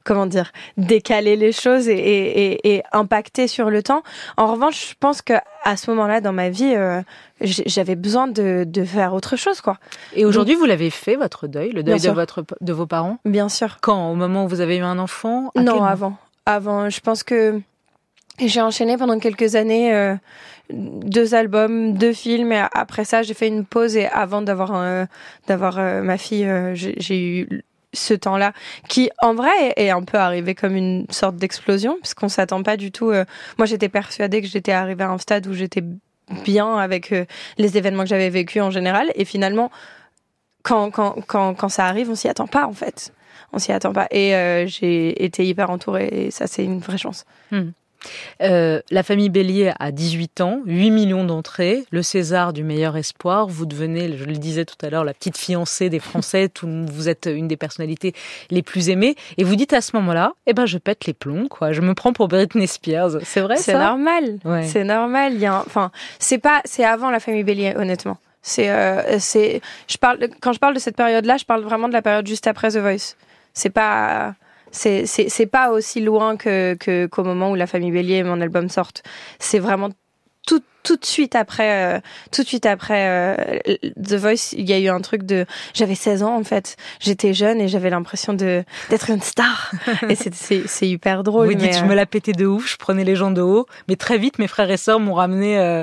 comment 0.06 0.26
dire, 0.26 0.52
décaler 0.78 1.36
les 1.36 1.52
choses 1.52 1.88
et, 1.88 2.82
impacter 2.92 3.48
sur 3.48 3.68
le 3.68 3.82
temps. 3.82 4.02
En 4.36 4.46
revanche, 4.46 4.90
je 4.90 4.94
pense 4.98 5.20
que 5.20 5.34
à 5.64 5.76
ce 5.76 5.90
moment-là 5.90 6.20
dans 6.20 6.32
ma 6.32 6.48
vie, 6.48 6.72
euh, 6.74 7.02
j'avais 7.40 7.96
besoin 7.96 8.28
de, 8.28 8.66
faire 8.86 9.12
autre 9.12 9.36
chose, 9.36 9.60
quoi. 9.60 9.78
Et 10.14 10.24
aujourd'hui, 10.24 10.54
vous 10.54 10.64
l'avez 10.64 10.90
fait 10.90 11.16
votre 11.16 11.48
deuil, 11.48 11.72
le 11.72 11.82
deuil 11.82 12.00
de 12.00 12.10
votre 12.10 12.44
de 12.60 12.72
vos 12.72 12.86
parents? 12.86 13.18
Bien 13.24 13.48
sûr. 13.48 13.78
Quand? 13.82 14.10
Au 14.10 14.14
moment 14.14 14.44
où 14.44 14.48
vous 14.48 14.60
avez 14.60 14.76
eu 14.76 14.82
un 14.82 14.98
enfant? 14.98 15.50
Non, 15.56 15.82
avant. 15.82 16.16
Avant, 16.46 16.88
je 16.88 17.00
pense 17.00 17.24
que 17.24 17.60
j'ai 18.38 18.62
enchaîné 18.62 18.96
pendant 18.96 19.18
quelques 19.18 19.56
années. 19.56 19.92
Euh, 19.92 20.14
deux 20.70 21.34
albums, 21.34 21.94
deux 21.94 22.12
films 22.12 22.50
et 22.50 22.64
après 22.72 23.04
ça 23.04 23.22
j'ai 23.22 23.34
fait 23.34 23.46
une 23.46 23.64
pause 23.64 23.96
et 23.96 24.06
avant 24.06 24.42
d'avoir 24.42 25.06
d'avoir 25.46 25.78
euh, 25.78 26.02
ma 26.02 26.18
fille 26.18 26.44
j'ai 26.74 27.20
eu 27.24 27.64
ce 27.96 28.14
temps-là, 28.14 28.52
qui 28.88 29.10
en 29.20 29.34
vrai 29.34 29.72
est 29.76 29.90
un 29.90 30.02
peu 30.02 30.18
arrivé 30.18 30.54
comme 30.54 30.76
une 30.76 31.06
sorte 31.10 31.36
d'explosion, 31.36 31.96
puisqu'on 32.02 32.28
s'attend 32.28 32.62
pas 32.62 32.76
du 32.76 32.92
tout. 32.92 33.10
Euh, 33.10 33.24
moi, 33.58 33.66
j'étais 33.66 33.88
persuadée 33.88 34.42
que 34.42 34.48
j'étais 34.48 34.72
arrivée 34.72 35.04
à 35.04 35.10
un 35.10 35.18
stade 35.18 35.46
où 35.46 35.54
j'étais 35.54 35.82
bien 36.44 36.76
avec 36.76 37.12
euh, 37.12 37.24
les 37.58 37.76
événements 37.76 38.02
que 38.02 38.08
j'avais 38.08 38.30
vécus 38.30 38.62
en 38.62 38.70
général, 38.70 39.10
et 39.14 39.24
finalement, 39.24 39.70
quand, 40.62 40.90
quand, 40.90 41.16
quand, 41.26 41.54
quand 41.54 41.68
ça 41.68 41.86
arrive, 41.86 42.10
on 42.10 42.14
s'y 42.16 42.28
attend 42.28 42.46
pas 42.46 42.66
en 42.66 42.72
fait. 42.72 43.12
On 43.52 43.58
s'y 43.58 43.72
attend 43.72 43.92
pas. 43.92 44.08
Et 44.10 44.34
euh, 44.34 44.66
j'ai 44.66 45.24
été 45.24 45.46
hyper 45.46 45.70
entourée, 45.70 46.08
et 46.12 46.30
ça, 46.30 46.46
c'est 46.46 46.64
une 46.64 46.80
vraie 46.80 46.98
chance. 46.98 47.24
Hmm. 47.50 47.70
Euh, 48.42 48.80
la 48.90 49.02
famille 49.02 49.28
Bélier 49.28 49.72
a 49.78 49.92
18 49.92 50.40
ans, 50.40 50.60
8 50.66 50.90
millions 50.90 51.24
d'entrées, 51.24 51.84
le 51.90 52.02
César 52.02 52.52
du 52.52 52.64
meilleur 52.64 52.96
espoir. 52.96 53.46
Vous 53.46 53.66
devenez, 53.66 54.16
je 54.16 54.24
le 54.24 54.34
disais 54.34 54.64
tout 54.64 54.76
à 54.84 54.90
l'heure, 54.90 55.04
la 55.04 55.14
petite 55.14 55.36
fiancée 55.36 55.88
des 55.88 56.00
Français. 56.00 56.48
Tout, 56.54 56.68
vous 56.68 57.08
êtes 57.08 57.28
une 57.32 57.48
des 57.48 57.56
personnalités 57.56 58.14
les 58.50 58.62
plus 58.62 58.88
aimées. 58.88 59.16
Et 59.36 59.44
vous 59.44 59.56
dites 59.56 59.72
à 59.72 59.80
ce 59.80 59.96
moment-là, 59.96 60.32
eh 60.46 60.52
ben, 60.52 60.66
je 60.66 60.78
pète 60.78 61.06
les 61.06 61.12
plombs, 61.12 61.48
quoi. 61.48 61.72
Je 61.72 61.80
me 61.80 61.94
prends 61.94 62.12
pour 62.12 62.28
Britney 62.28 62.66
Spears. 62.66 63.18
C'est 63.22 63.40
vrai, 63.40 63.56
C'est 63.56 63.74
normal. 63.74 64.38
C'est 64.64 64.84
normal. 64.84 65.34
Il 65.34 65.40
y 65.40 65.46
a, 65.46 65.62
enfin, 65.66 65.90
c'est 66.18 66.38
pas, 66.38 66.60
c'est 66.64 66.84
avant 66.84 67.10
la 67.10 67.20
famille 67.20 67.44
Bélier, 67.44 67.74
honnêtement. 67.76 68.18
C'est, 68.42 68.70
euh, 68.70 69.18
c'est, 69.18 69.60
je 69.88 69.96
parle, 69.96 70.28
quand 70.40 70.52
je 70.52 70.60
parle 70.60 70.74
de 70.74 70.78
cette 70.78 70.96
période-là, 70.96 71.36
je 71.36 71.44
parle 71.44 71.62
vraiment 71.62 71.88
de 71.88 71.92
la 71.92 72.02
période 72.02 72.26
juste 72.26 72.46
après 72.46 72.70
The 72.70 72.76
Voice. 72.76 73.16
C'est 73.54 73.70
pas, 73.70 74.34
c'est 74.76 75.46
pas 75.50 75.70
aussi 75.70 76.00
loin 76.00 76.36
que 76.36 76.76
qu'au 77.06 77.24
moment 77.24 77.50
où 77.50 77.54
la 77.54 77.66
famille 77.66 77.90
Bélier 77.90 78.16
et 78.16 78.22
mon 78.22 78.40
album 78.40 78.68
sortent. 78.68 79.02
C'est 79.38 79.58
vraiment 79.58 79.90
tout 80.46 80.62
tout 80.84 80.96
de 80.96 81.04
suite 81.04 81.34
après 81.34 81.84
euh, 81.84 82.00
tout 82.30 82.42
de 82.42 82.46
suite 82.46 82.64
après 82.64 83.08
euh, 83.08 83.58
The 84.00 84.14
Voice 84.14 84.52
il 84.52 84.68
y 84.70 84.72
a 84.72 84.78
eu 84.78 84.88
un 84.88 85.00
truc 85.00 85.24
de 85.24 85.44
j'avais 85.74 85.96
16 85.96 86.22
ans 86.22 86.36
en 86.36 86.44
fait 86.44 86.76
j'étais 87.00 87.34
jeune 87.34 87.60
et 87.60 87.66
j'avais 87.66 87.90
l'impression 87.90 88.32
de 88.32 88.62
d'être 88.88 89.10
une 89.10 89.20
star 89.20 89.72
et 90.08 90.14
c'est 90.14 90.88
hyper 90.88 91.24
drôle 91.24 91.48
vous 91.48 91.54
dites 91.54 91.76
je 91.76 91.84
me 91.84 91.94
la 91.94 92.06
pétais 92.06 92.32
de 92.32 92.46
ouf 92.46 92.70
je 92.70 92.76
prenais 92.76 93.02
les 93.02 93.16
gens 93.16 93.32
de 93.32 93.42
haut 93.42 93.66
mais 93.88 93.96
très 93.96 94.16
vite 94.16 94.38
mes 94.38 94.46
frères 94.46 94.70
et 94.70 94.76
sœurs 94.76 95.00
m'ont 95.00 95.14
ramené 95.14 95.58
euh, 95.58 95.82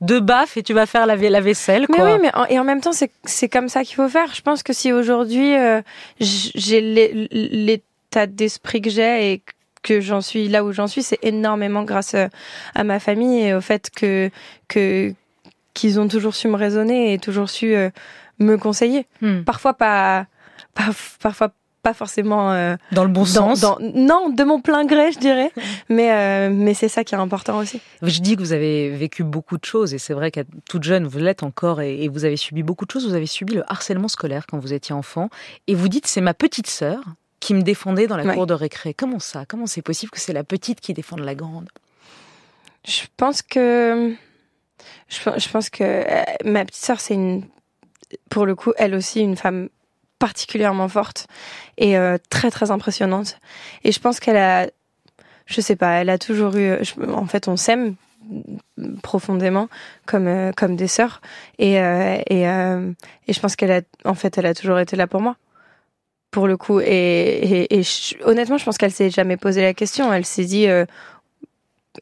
deux 0.00 0.20
baffes 0.20 0.56
et 0.56 0.64
tu 0.64 0.74
vas 0.74 0.86
faire 0.86 1.06
la, 1.06 1.14
la 1.14 1.40
vaisselle. 1.40 1.86
Quoi. 1.86 2.04
Mais 2.04 2.14
oui, 2.14 2.18
mais 2.20 2.52
et 2.52 2.58
en 2.58 2.64
même 2.64 2.80
temps, 2.80 2.90
c'est 2.90 3.48
comme 3.48 3.68
ça 3.68 3.84
qu'il 3.84 3.94
faut 3.94 4.08
faire. 4.08 4.34
Je 4.34 4.42
pense 4.42 4.64
que 4.64 4.72
si 4.72 4.92
aujourd'hui 4.92 5.54
j'ai 6.18 6.80
les 6.80 7.84
l'état 8.12 8.26
d'esprit 8.26 8.80
que 8.82 8.90
j'ai 8.90 9.32
et 9.32 9.42
que 9.82 10.00
j'en 10.00 10.20
suis 10.20 10.48
là 10.48 10.64
où 10.64 10.72
j'en 10.72 10.86
suis, 10.86 11.02
c'est 11.02 11.18
énormément 11.22 11.82
grâce 11.82 12.14
euh, 12.14 12.28
à 12.74 12.84
ma 12.84 13.00
famille 13.00 13.42
et 13.42 13.54
au 13.54 13.60
fait 13.60 13.90
que 13.90 14.30
que 14.68 15.12
qu'ils 15.74 15.98
ont 15.98 16.08
toujours 16.08 16.34
su 16.34 16.48
me 16.48 16.56
raisonner 16.56 17.14
et 17.14 17.18
toujours 17.18 17.48
su 17.48 17.74
me 18.38 18.56
conseiller. 18.56 19.06
Hmm. 19.22 19.42
Parfois 19.42 19.72
pas, 19.72 20.26
pas, 20.74 20.90
parfois 21.20 21.54
pas 21.82 21.94
forcément 21.94 22.52
euh, 22.52 22.76
dans 22.92 23.04
le 23.04 23.10
bon 23.10 23.24
sens. 23.24 23.64
non, 23.94 24.30
de 24.30 24.44
mon 24.44 24.60
plein 24.60 24.84
gré, 24.84 25.12
je 25.12 25.18
dirais. 25.18 25.50
mais 25.88 26.12
euh, 26.12 26.50
mais 26.50 26.74
c'est 26.74 26.88
ça 26.88 27.04
qui 27.04 27.14
est 27.14 27.18
important 27.18 27.58
aussi. 27.58 27.80
Je 28.02 28.20
dis 28.20 28.36
que 28.36 28.40
vous 28.40 28.52
avez 28.52 28.90
vécu 28.90 29.24
beaucoup 29.24 29.58
de 29.58 29.64
choses 29.64 29.92
et 29.92 29.98
c'est 29.98 30.14
vrai 30.14 30.30
qu'à 30.30 30.44
toute 30.68 30.84
jeune, 30.84 31.06
vous 31.06 31.18
l'êtes 31.18 31.42
encore 31.42 31.80
et, 31.80 32.08
vous 32.08 32.24
avez 32.24 32.36
subi 32.36 32.62
beaucoup 32.62 32.86
de 32.86 32.90
choses. 32.90 33.06
Vous 33.06 33.14
avez 33.14 33.26
subi 33.26 33.54
le 33.54 33.64
harcèlement 33.70 34.08
scolaire 34.08 34.46
quand 34.46 34.58
vous 34.58 34.72
étiez 34.72 34.94
enfant 34.94 35.28
et 35.66 35.74
vous 35.74 35.88
dites 35.88 36.06
c'est 36.06 36.20
ma 36.20 36.34
petite 36.34 36.68
sœur 36.68 37.02
qui 37.42 37.54
me 37.54 37.62
défendait 37.62 38.06
dans 38.06 38.16
la 38.16 38.34
cour 38.34 38.46
de 38.46 38.54
récré. 38.54 38.94
Comment 38.94 39.18
ça? 39.18 39.44
Comment 39.46 39.66
c'est 39.66 39.82
possible 39.82 40.12
que 40.12 40.20
c'est 40.20 40.32
la 40.32 40.44
petite 40.44 40.80
qui 40.80 40.94
défende 40.94 41.20
la 41.20 41.34
grande? 41.34 41.68
Je 42.86 43.02
pense 43.16 43.42
que 43.42 44.14
je, 45.08 45.48
pense 45.48 45.68
que 45.68 45.82
euh, 45.82 46.22
ma 46.44 46.64
petite 46.64 46.84
sœur 46.84 47.00
c'est 47.00 47.14
une 47.14 47.44
pour 48.30 48.46
le 48.46 48.54
coup 48.54 48.72
elle 48.76 48.94
aussi 48.94 49.20
une 49.20 49.36
femme 49.36 49.68
particulièrement 50.20 50.88
forte 50.88 51.26
et 51.78 51.98
euh, 51.98 52.16
très 52.30 52.52
très 52.52 52.70
impressionnante. 52.70 53.40
Et 53.82 53.90
je 53.90 53.98
pense 53.98 54.20
qu'elle 54.20 54.36
a, 54.36 54.68
je 55.46 55.60
sais 55.60 55.74
pas, 55.74 55.94
elle 55.94 56.10
a 56.10 56.18
toujours 56.18 56.54
eu. 56.54 56.76
en 57.08 57.26
fait, 57.26 57.48
on 57.48 57.56
s'aime 57.56 57.96
profondément 59.02 59.68
comme 60.06 60.28
euh, 60.28 60.52
comme 60.52 60.76
des 60.76 60.86
sœurs 60.86 61.20
et 61.58 61.80
euh, 61.80 62.18
et, 62.30 62.42
et 62.42 63.32
je 63.32 63.40
pense 63.40 63.56
qu'elle 63.56 63.72
a 63.72 63.80
en 64.04 64.14
fait 64.14 64.38
elle 64.38 64.46
a 64.46 64.54
toujours 64.54 64.78
été 64.78 64.94
là 64.94 65.08
pour 65.08 65.20
moi 65.20 65.36
pour 66.32 66.48
le 66.48 66.56
coup. 66.56 66.80
Et, 66.80 67.78
et, 67.78 67.82
honnêtement 68.24 68.58
je 68.58 68.64
pense 68.64 68.76
qu'elle 68.76 68.90
s'est 68.90 69.10
jamais 69.10 69.36
posé 69.36 69.62
la 69.62 69.74
question. 69.74 70.12
Elle 70.12 70.26
s'est 70.26 70.44
dit 70.44 70.66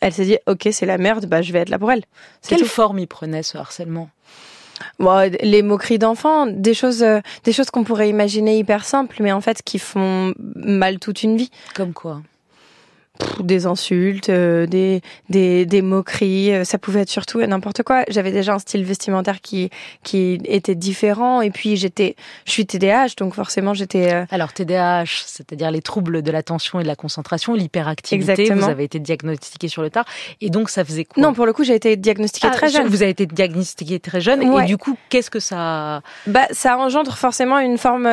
elle 0.00 0.12
s'est 0.12 0.24
dit 0.24 0.38
ok 0.46 0.68
c'est 0.72 0.86
la 0.86 0.96
merde 0.96 1.26
bah 1.26 1.42
je 1.42 1.52
vais 1.52 1.58
être 1.58 1.68
là 1.68 1.78
pour 1.78 1.92
elle. 1.92 2.04
Quelle 2.48 2.64
forme 2.64 2.98
il 2.98 3.06
prenait 3.06 3.42
ce 3.42 3.58
harcèlement? 3.58 4.08
Bon, 4.98 5.30
les 5.42 5.62
moqueries 5.62 5.98
d'enfants, 5.98 6.46
des 6.46 6.74
choses, 6.74 7.02
euh, 7.02 7.20
des 7.44 7.52
choses 7.52 7.70
qu'on 7.70 7.84
pourrait 7.84 8.08
imaginer 8.08 8.58
hyper 8.58 8.84
simples, 8.84 9.16
mais 9.20 9.32
en 9.32 9.40
fait 9.40 9.62
qui 9.62 9.78
font 9.78 10.32
mal 10.38 10.98
toute 10.98 11.22
une 11.22 11.36
vie. 11.36 11.50
Comme 11.74 11.92
quoi 11.92 12.22
des 13.40 13.66
insultes, 13.66 14.28
euh, 14.28 14.66
des, 14.66 15.00
des, 15.28 15.66
des 15.66 15.82
moqueries, 15.82 16.52
euh, 16.52 16.64
ça 16.64 16.78
pouvait 16.78 17.00
être 17.00 17.10
surtout 17.10 17.40
n'importe 17.40 17.82
quoi. 17.82 18.04
J'avais 18.08 18.32
déjà 18.32 18.54
un 18.54 18.58
style 18.58 18.84
vestimentaire 18.84 19.40
qui 19.40 19.70
qui 20.02 20.38
était 20.44 20.74
différent 20.74 21.40
et 21.40 21.50
puis 21.50 21.76
j'étais 21.76 22.16
je 22.44 22.52
suis 22.52 22.66
TDAH 22.66 23.14
donc 23.18 23.34
forcément 23.34 23.74
j'étais 23.74 24.12
euh, 24.12 24.24
Alors 24.30 24.52
TDAH, 24.52 25.24
c'est-à-dire 25.26 25.70
les 25.70 25.82
troubles 25.82 26.22
de 26.22 26.30
l'attention 26.30 26.80
et 26.80 26.82
de 26.82 26.88
la 26.88 26.96
concentration, 26.96 27.54
l'hyperactivité, 27.54 28.32
Exactement. 28.32 28.66
vous 28.66 28.70
avez 28.70 28.84
été 28.84 28.98
diagnostiqué 28.98 29.68
sur 29.68 29.82
le 29.82 29.90
tard 29.90 30.04
et 30.40 30.50
donc 30.50 30.70
ça 30.70 30.84
faisait 30.84 31.04
quoi? 31.04 31.22
Non, 31.22 31.32
pour 31.32 31.46
le 31.46 31.52
coup, 31.52 31.64
j'ai 31.64 31.74
été 31.74 31.96
diagnostiqué 31.96 32.48
ah, 32.50 32.54
très 32.54 32.68
jeune. 32.68 32.86
Vous 32.86 33.02
avez 33.02 33.10
été 33.10 33.26
diagnostiqué 33.26 34.00
très 34.00 34.20
jeune 34.20 34.42
et 34.42 34.64
du 34.66 34.76
coup, 34.76 34.96
qu'est-ce 35.08 35.30
que 35.30 35.40
ça 35.40 36.02
Bah 36.26 36.46
ça 36.50 36.76
engendre 36.78 37.16
forcément 37.16 37.58
une 37.58 37.78
forme 37.78 38.08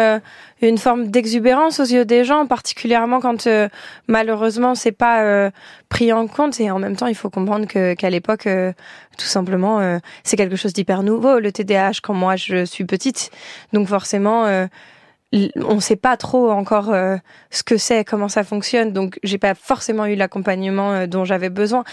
une 0.62 0.78
forme 0.78 1.08
d'exubérance 1.08 1.80
aux 1.80 1.86
yeux 1.86 2.06
des 2.06 2.24
gens, 2.24 2.48
particulièrement 2.48 3.20
quand 3.20 3.48
malheureusement 4.08 4.76
c'est 4.76 4.92
pas 4.92 5.24
euh, 5.24 5.52
pris 5.90 6.12
en 6.12 6.28
compte. 6.28 6.60
Et 6.60 6.72
en 6.72 6.80
même 6.80 6.96
temps 6.96 7.08
il 7.08 7.16
faut 7.16 7.30
comprendre 7.30 7.68
que 7.68 7.94
qu'à 7.94 8.10
l'époque 8.10 8.48
euh, 8.48 8.74
tout 9.18 9.26
simplement 9.26 9.80
euh, 9.80 10.00
c'est 10.24 10.38
quelque 10.38 10.56
chose 10.56 10.74
d'hyper 10.74 11.04
nouveau 11.04 11.40
le 11.40 11.52
TDAH 11.52 12.00
quand 12.02 12.14
moi 12.14 12.36
je 12.36 12.66
suis 12.66 12.86
petite. 12.86 13.30
Donc 13.74 13.88
forcément 13.88 14.46
on 15.34 15.76
ne 15.76 15.80
sait 15.80 15.98
pas 15.98 16.16
trop 16.16 16.52
encore 16.52 16.94
ce 17.52 17.64
que 17.64 17.78
c'est, 17.78 18.06
comment 18.06 18.30
ça 18.30 18.44
fonctionne, 18.44 18.94
donc 18.94 19.20
j'ai 19.24 19.38
pas 19.38 19.56
forcément 19.56 20.06
eu 20.06 20.16
l'accompagnement 20.16 21.06
dont 21.06 21.26
j'avais 21.26 21.50
besoin. 21.50 21.84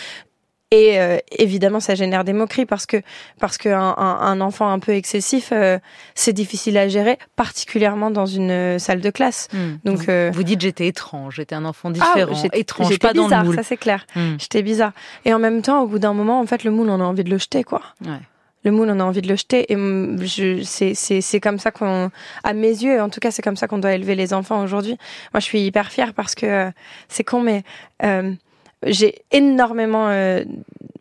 Et 0.75 0.99
euh, 0.99 1.19
évidemment, 1.31 1.79
ça 1.79 1.95
génère 1.95 2.25
des 2.25 2.33
moqueries 2.33 2.67
parce 2.67 2.85
que 2.85 2.97
parce 3.39 3.59
qu'un 3.59 3.95
un, 3.97 4.19
un, 4.21 4.41
enfant 4.41 4.69
un 4.69 4.81
peu 4.81 4.91
excessif, 4.91 5.51
euh, 5.53 5.79
c'est 6.17 6.33
difficile 6.33 6.77
à 6.77 6.89
gérer, 6.89 7.17
particulièrement 7.37 8.11
dans 8.11 8.27
une 8.27 8.51
euh, 8.51 8.79
salle 8.81 9.01
de 9.01 9.11
classe. 9.11 9.47
Hmm. 9.53 9.77
Donc, 9.85 10.09
vous, 10.09 10.33
vous, 10.33 10.43
dites 10.43 10.61
j'étais 10.61 10.89
étrange, 10.89 11.37
j'étais 11.37 11.55
un 11.55 11.65
enfant 11.65 11.91
ah, 11.91 11.93
différent, 11.93 12.43
ah, 12.53 12.57
étrange, 12.57 12.89
j'étais 12.89 13.07
pas 13.07 13.13
bizarre, 13.13 13.29
dans 13.29 13.39
le 13.39 13.45
moule. 13.45 13.55
Ça 13.55 13.63
c'est 13.63 13.77
clair. 13.77 14.05
Hmm. 14.17 14.35
J'étais 14.37 14.63
bizarre. 14.63 14.91
Et 15.25 15.33
en 15.33 15.39
même 15.39 15.63
temps, 15.63 15.81
au 15.83 15.87
bout 15.87 16.01
d'un 16.01 16.13
moment, 16.13 16.41
en 16.41 16.47
fait, 16.47 16.65
le 16.65 16.73
moule, 16.73 16.91
on 16.91 17.01
a 17.01 17.05
envie 17.05 17.23
de 17.23 17.31
le 17.31 17.39
jeter, 17.39 17.63
quoi. 17.63 17.81
Ouais 18.05 18.19
le 18.65 18.71
moule, 18.71 18.89
on 18.91 18.99
a 18.99 19.05
envie 19.05 19.21
de 19.21 19.29
le 19.29 19.37
jeter. 19.37 19.71
Et 19.71 19.77
c'est 20.65 21.41
comme 21.41 21.59
ça 21.59 21.71
qu'on, 21.71 22.11
à 22.45 22.55
mes 22.55 22.69
yeux, 22.69 23.01
en 23.03 23.11
tout 23.11 23.21
cas, 23.21 23.31
c'est 23.31 23.43
comme 23.43 23.57
ça 23.57 23.69
qu'on 23.69 23.77
doit 23.77 23.93
élever 23.93 24.15
les 24.15 24.33
enfants 24.33 24.63
aujourd'hui. 24.63 24.97
Moi, 25.35 25.41
je 25.41 25.45
suis 25.45 25.61
hyper 25.61 25.93
fière 25.93 26.15
parce 26.15 26.35
que 26.35 26.73
c'est 27.09 27.25
con, 27.25 27.43
mais 27.43 27.63
euh, 28.05 28.33
j'ai 28.87 29.25
énormément. 29.31 30.09
Euh, 30.09 30.45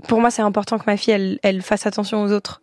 pour 0.08 0.20
moi, 0.20 0.32
c'est 0.32 0.42
important 0.42 0.78
que 0.78 0.84
ma 0.88 0.98
fille, 0.98 1.14
elle, 1.14 1.40
elle 1.44 1.62
fasse 1.62 1.86
attention 1.86 2.24
aux 2.24 2.32
autres 2.32 2.62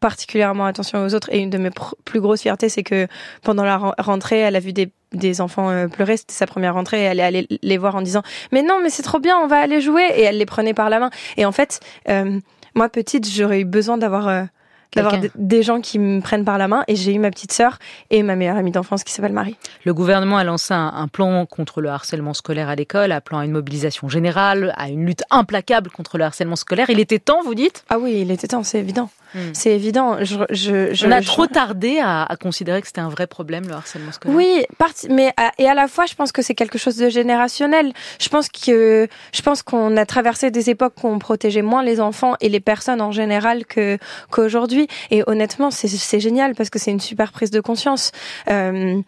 particulièrement 0.00 0.66
attention 0.66 1.02
aux 1.02 1.14
autres. 1.14 1.30
Et 1.32 1.38
une 1.38 1.48
de 1.48 1.56
mes 1.56 1.70
plus 2.04 2.20
grosses 2.20 2.42
fiertés, 2.42 2.68
c'est 2.68 2.82
que 2.82 3.06
pendant 3.42 3.64
la 3.64 3.78
rentrée, 3.96 4.40
elle 4.40 4.54
a 4.54 4.60
vu 4.60 4.74
des, 4.74 4.92
des 5.12 5.40
enfants 5.40 5.70
euh, 5.70 5.88
pleurer. 5.88 6.18
C'était 6.18 6.34
sa 6.34 6.46
première 6.46 6.74
rentrée. 6.74 7.00
Et 7.00 7.04
elle 7.04 7.20
est 7.20 7.22
allée 7.22 7.46
les 7.62 7.78
voir 7.78 7.96
en 7.96 8.02
disant 8.02 8.22
Mais 8.52 8.60
non, 8.62 8.80
mais 8.82 8.90
c'est 8.90 9.02
trop 9.02 9.18
bien, 9.18 9.38
on 9.38 9.46
va 9.46 9.56
aller 9.56 9.80
jouer. 9.80 10.04
Et 10.14 10.20
elle 10.20 10.36
les 10.36 10.44
prenait 10.44 10.74
par 10.74 10.90
la 10.90 10.98
main. 10.98 11.08
Et 11.38 11.46
en 11.46 11.52
fait, 11.52 11.80
euh, 12.10 12.38
moi, 12.74 12.90
petite, 12.90 13.26
j'aurais 13.26 13.60
eu 13.60 13.64
besoin 13.64 13.96
d'avoir 13.96 14.46
d'avoir 14.94 15.16
des 15.34 15.62
gens 15.62 15.80
qui 15.80 15.98
me 15.98 16.20
prennent 16.20 16.44
par 16.44 16.58
la 16.58 16.68
main. 16.68 16.84
Et 16.88 16.96
j'ai 16.96 17.14
eu 17.14 17.18
ma 17.18 17.30
petite 17.30 17.52
sœur 17.52 17.78
et 18.10 18.22
ma 18.22 18.36
meilleure 18.36 18.56
amie 18.56 18.70
d'enfance 18.70 19.04
qui 19.04 19.12
s'appelle 19.12 19.32
Marie. 19.32 19.56
Le 19.84 19.94
gouvernement 19.94 20.36
a 20.36 20.44
lancé 20.44 20.74
un, 20.74 21.08
plan 21.08 21.46
contre 21.46 21.80
le 21.80 21.90
harcèlement 21.90 22.34
scolaire 22.34 22.68
à 22.68 22.74
l'école, 22.74 23.12
appelant 23.12 23.38
à 23.38 23.44
une 23.44 23.52
mobilisation 23.52 24.08
générale, 24.08 24.72
à 24.76 24.88
une 24.88 25.04
lutte 25.04 25.22
implacable 25.30 25.90
contre 25.90 26.18
le 26.18 26.24
harcèlement 26.24 26.56
scolaire. 26.56 26.88
Il 26.90 27.00
était 27.00 27.18
temps, 27.18 27.42
vous 27.44 27.54
dites? 27.54 27.84
Ah 27.90 27.98
oui, 27.98 28.20
il 28.22 28.30
était 28.30 28.48
temps, 28.48 28.62
c'est 28.62 28.78
évident. 28.78 29.10
Hmm. 29.34 29.50
C'est 29.52 29.72
évident. 29.72 30.18
Je, 30.22 30.36
je, 30.50 31.06
On 31.06 31.10
a 31.10 31.20
trop 31.20 31.46
tardé 31.46 31.98
à, 32.00 32.28
considérer 32.40 32.80
que 32.80 32.86
c'était 32.86 33.00
un 33.00 33.08
vrai 33.08 33.26
problème, 33.26 33.66
le 33.66 33.74
harcèlement 33.74 34.12
scolaire. 34.12 34.36
Oui, 34.36 34.64
mais 35.10 35.34
et 35.58 35.68
à 35.68 35.74
la 35.74 35.88
fois, 35.88 36.06
je 36.06 36.14
pense 36.14 36.30
que 36.30 36.42
c'est 36.42 36.54
quelque 36.54 36.78
chose 36.78 36.96
de 36.96 37.08
générationnel. 37.08 37.92
Je 38.20 38.28
pense 38.28 38.48
que 38.48 39.08
je 39.32 39.42
pense 39.42 39.62
qu'on 39.62 39.96
a 39.96 40.06
traversé 40.06 40.50
des 40.50 40.70
époques 40.70 40.94
où 41.02 41.08
on 41.08 41.18
protégeait 41.18 41.62
moins 41.62 41.82
les 41.82 42.00
enfants 42.00 42.34
et 42.40 42.48
les 42.48 42.60
personnes 42.60 43.00
en 43.00 43.10
général 43.10 43.64
que 43.66 43.98
qu'aujourd'hui. 44.30 44.86
Et 45.10 45.22
honnêtement, 45.26 45.70
c'est 45.70 46.20
génial 46.20 46.54
parce 46.54 46.70
que 46.70 46.78
c'est 46.78 46.92
une 46.92 47.00
super 47.00 47.32
prise 47.32 47.50
de 47.50 47.60
conscience. 47.60 48.12
Euh, 48.48 49.00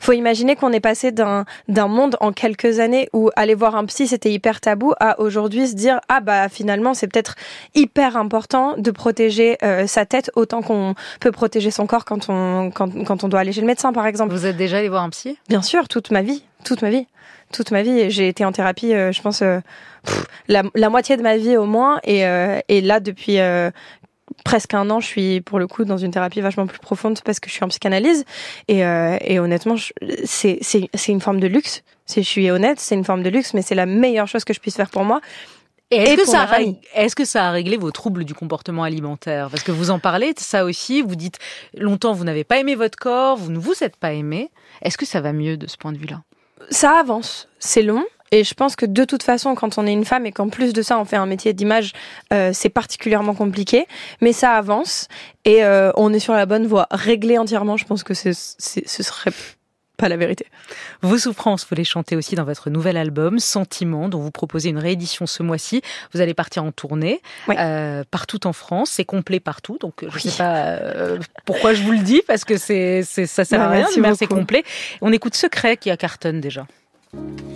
faut 0.00 0.12
imaginer 0.12 0.56
qu'on 0.56 0.72
est 0.72 0.80
passé 0.80 1.12
d'un 1.12 1.44
d'un 1.68 1.88
monde 1.88 2.16
en 2.20 2.32
quelques 2.32 2.80
années 2.80 3.08
où 3.12 3.30
aller 3.36 3.54
voir 3.54 3.76
un 3.76 3.84
psy 3.84 4.06
c'était 4.06 4.32
hyper 4.32 4.60
tabou 4.60 4.94
à 5.00 5.20
aujourd'hui 5.20 5.68
se 5.68 5.74
dire 5.74 6.00
ah 6.08 6.20
bah 6.20 6.48
finalement 6.48 6.94
c'est 6.94 7.08
peut-être 7.08 7.34
hyper 7.74 8.16
important 8.16 8.74
de 8.78 8.90
protéger 8.90 9.33
euh, 9.62 9.86
sa 9.86 10.06
tête 10.06 10.30
autant 10.34 10.62
qu'on 10.62 10.94
peut 11.20 11.32
protéger 11.32 11.70
son 11.70 11.86
corps 11.86 12.04
quand 12.04 12.28
on, 12.28 12.70
quand, 12.70 13.04
quand 13.04 13.24
on 13.24 13.28
doit 13.28 13.40
aller 13.40 13.52
chez 13.52 13.60
le 13.60 13.66
médecin, 13.66 13.92
par 13.92 14.06
exemple. 14.06 14.32
Vous 14.32 14.46
êtes 14.46 14.56
déjà 14.56 14.78
allé 14.78 14.88
voir 14.88 15.02
un 15.02 15.10
psy? 15.10 15.38
Bien 15.48 15.62
sûr, 15.62 15.88
toute 15.88 16.10
ma 16.10 16.22
vie. 16.22 16.42
Toute 16.64 16.82
ma 16.82 16.90
vie. 16.90 17.06
Toute 17.52 17.70
ma 17.70 17.82
vie. 17.82 18.10
J'ai 18.10 18.28
été 18.28 18.44
en 18.44 18.52
thérapie, 18.52 18.94
euh, 18.94 19.12
je 19.12 19.22
pense, 19.22 19.42
euh, 19.42 19.60
la, 20.48 20.62
la, 20.74 20.88
moitié 20.90 21.16
de 21.16 21.22
ma 21.22 21.36
vie 21.36 21.56
au 21.56 21.66
moins. 21.66 22.00
Et, 22.04 22.22
et 22.68 22.80
là, 22.80 23.00
depuis 23.00 23.38
presque 24.44 24.74
un 24.74 24.90
an, 24.90 25.00
je 25.00 25.06
suis 25.06 25.40
pour 25.40 25.58
le 25.58 25.66
coup 25.66 25.84
dans 25.84 25.96
une 25.96 26.10
thérapie 26.10 26.40
vachement 26.40 26.66
plus 26.66 26.78
profonde 26.78 27.20
parce 27.24 27.40
que 27.40 27.48
je 27.48 27.54
suis 27.54 27.64
en 27.64 27.68
psychanalyse. 27.68 28.24
Et, 28.68 28.80
et 28.80 29.38
honnêtement, 29.38 29.76
c'est 30.24 30.58
une 31.08 31.20
forme 31.20 31.40
de 31.40 31.46
luxe. 31.46 31.82
Si 32.06 32.22
je 32.22 32.28
suis 32.28 32.50
honnête, 32.50 32.80
c'est 32.80 32.94
une 32.94 33.04
forme 33.04 33.22
de 33.22 33.30
luxe, 33.30 33.54
mais 33.54 33.62
c'est 33.62 33.74
la 33.74 33.86
meilleure 33.86 34.28
chose 34.28 34.44
que 34.44 34.52
je 34.52 34.60
puisse 34.60 34.76
faire 34.76 34.90
pour 34.90 35.04
moi 35.04 35.20
est-ce 35.90 36.16
que, 36.16 36.26
ça 36.26 36.42
a, 36.42 36.60
est-ce 36.94 37.14
que 37.14 37.24
ça 37.24 37.48
a 37.48 37.50
réglé 37.50 37.76
vos 37.76 37.90
troubles 37.90 38.24
du 38.24 38.34
comportement 38.34 38.82
alimentaire? 38.82 39.48
Parce 39.50 39.62
que 39.62 39.72
vous 39.72 39.90
en 39.90 39.98
parlez, 39.98 40.34
ça 40.38 40.64
aussi, 40.64 41.02
vous 41.02 41.16
dites 41.16 41.38
longtemps 41.76 42.12
vous 42.12 42.24
n'avez 42.24 42.44
pas 42.44 42.58
aimé 42.58 42.74
votre 42.74 42.98
corps, 42.98 43.36
vous 43.36 43.50
ne 43.50 43.58
vous 43.58 43.82
êtes 43.82 43.96
pas 43.96 44.12
aimé. 44.12 44.50
Est-ce 44.82 44.98
que 44.98 45.06
ça 45.06 45.20
va 45.20 45.32
mieux 45.32 45.56
de 45.56 45.66
ce 45.66 45.76
point 45.76 45.92
de 45.92 45.98
vue-là? 45.98 46.22
Ça 46.70 46.98
avance, 46.98 47.48
c'est 47.58 47.82
long. 47.82 48.04
Et 48.30 48.42
je 48.42 48.54
pense 48.54 48.74
que 48.74 48.86
de 48.86 49.04
toute 49.04 49.22
façon, 49.22 49.54
quand 49.54 49.78
on 49.78 49.86
est 49.86 49.92
une 49.92 50.04
femme 50.04 50.26
et 50.26 50.32
qu'en 50.32 50.48
plus 50.48 50.72
de 50.72 50.82
ça, 50.82 50.98
on 50.98 51.04
fait 51.04 51.16
un 51.16 51.26
métier 51.26 51.52
d'image, 51.52 51.92
euh, 52.32 52.50
c'est 52.52 52.68
particulièrement 52.68 53.34
compliqué. 53.34 53.86
Mais 54.20 54.32
ça 54.32 54.54
avance 54.54 55.06
et 55.44 55.64
euh, 55.64 55.92
on 55.96 56.12
est 56.12 56.18
sur 56.18 56.32
la 56.32 56.46
bonne 56.46 56.66
voie. 56.66 56.88
Régler 56.90 57.38
entièrement, 57.38 57.76
je 57.76 57.84
pense 57.84 58.02
que 58.02 58.14
ce 58.14 58.32
serait 58.32 59.30
pas 59.96 60.08
la 60.08 60.16
vérité. 60.16 60.46
Vos 61.02 61.18
souffrances, 61.18 61.66
vous 61.68 61.74
les 61.74 61.84
chantez 61.84 62.16
aussi 62.16 62.34
dans 62.34 62.44
votre 62.44 62.70
nouvel 62.70 62.96
album, 62.96 63.38
Sentiment, 63.38 64.08
dont 64.08 64.20
vous 64.20 64.30
proposez 64.30 64.70
une 64.70 64.78
réédition 64.78 65.26
ce 65.26 65.42
mois-ci. 65.42 65.82
Vous 66.12 66.20
allez 66.20 66.34
partir 66.34 66.64
en 66.64 66.72
tournée 66.72 67.20
euh, 67.50 68.04
partout 68.10 68.46
en 68.46 68.52
France, 68.52 68.90
c'est 68.90 69.04
complet 69.04 69.40
partout, 69.40 69.78
donc 69.78 69.94
je 70.00 70.06
ne 70.06 70.18
sais 70.18 70.38
pas 70.38 70.56
euh, 70.56 71.18
pourquoi 71.44 71.74
je 71.74 71.82
vous 71.82 71.92
le 71.92 71.98
dis, 71.98 72.22
parce 72.26 72.44
que 72.44 72.56
c'est, 72.56 73.02
c'est 73.02 73.26
ça 73.26 73.44
sert 73.44 73.60
à 73.60 73.68
rien, 73.68 73.86
mais 73.98 74.14
c'est 74.14 74.26
complet. 74.26 74.64
On 75.00 75.12
écoute 75.12 75.34
Secret 75.34 75.76
qui 75.76 75.90
a 75.90 75.96
cartonne 75.96 76.40
déjà. 76.40 76.66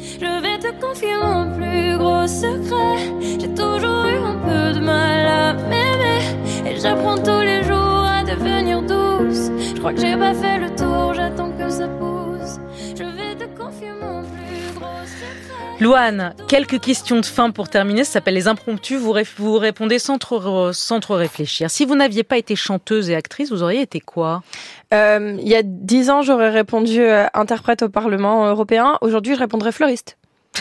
Je 0.00 0.40
vais 0.42 0.58
te 0.58 0.80
confier 0.80 1.14
mon 1.16 1.52
plus 1.56 1.98
gros 1.98 2.26
secret. 2.26 3.38
J'ai 3.40 3.54
toujours 3.54 4.04
eu 4.06 4.16
un 4.16 4.36
peu 4.36 4.78
de 4.78 4.84
mal 4.84 5.26
à 5.26 5.52
m'aimer. 5.54 6.70
Et 6.70 6.80
j'apprends 6.80 7.18
tous 7.18 7.40
les 7.40 7.62
jours 7.64 8.04
à 8.04 8.22
devenir 8.24 8.82
douce. 8.82 9.50
Je 9.74 9.78
crois 9.78 9.92
que 9.92 10.00
j'ai 10.00 10.16
pas 10.16 10.34
fait 10.34 10.58
le 10.58 10.74
tour, 10.76 11.14
j'attends 11.14 11.50
que 11.50 11.68
ça 11.68 11.88
pousse. 11.88 12.17
Louane, 15.80 16.34
quelques 16.48 16.80
questions 16.80 17.20
de 17.20 17.24
fin 17.24 17.52
pour 17.52 17.68
terminer. 17.68 18.02
Ça 18.02 18.14
s'appelle 18.14 18.34
les 18.34 18.48
impromptus. 18.48 18.98
Vous, 18.98 19.14
vous 19.36 19.58
répondez 19.58 20.00
sans 20.00 20.18
trop, 20.18 20.72
sans 20.72 20.98
trop 20.98 21.14
réfléchir. 21.14 21.70
Si 21.70 21.84
vous 21.84 21.94
n'aviez 21.94 22.24
pas 22.24 22.36
été 22.36 22.56
chanteuse 22.56 23.10
et 23.10 23.14
actrice, 23.14 23.52
vous 23.52 23.62
auriez 23.62 23.82
été 23.82 24.00
quoi? 24.00 24.42
Euh, 24.92 25.36
Il 25.40 25.46
y 25.46 25.54
a 25.54 25.62
dix 25.62 26.10
ans, 26.10 26.22
j'aurais 26.22 26.50
répondu 26.50 27.00
euh, 27.00 27.26
interprète 27.32 27.82
au 27.82 27.88
Parlement 27.88 28.48
européen. 28.48 28.98
Aujourd'hui, 29.02 29.36
je 29.36 29.38
répondrais 29.38 29.70
fleuriste. 29.70 30.18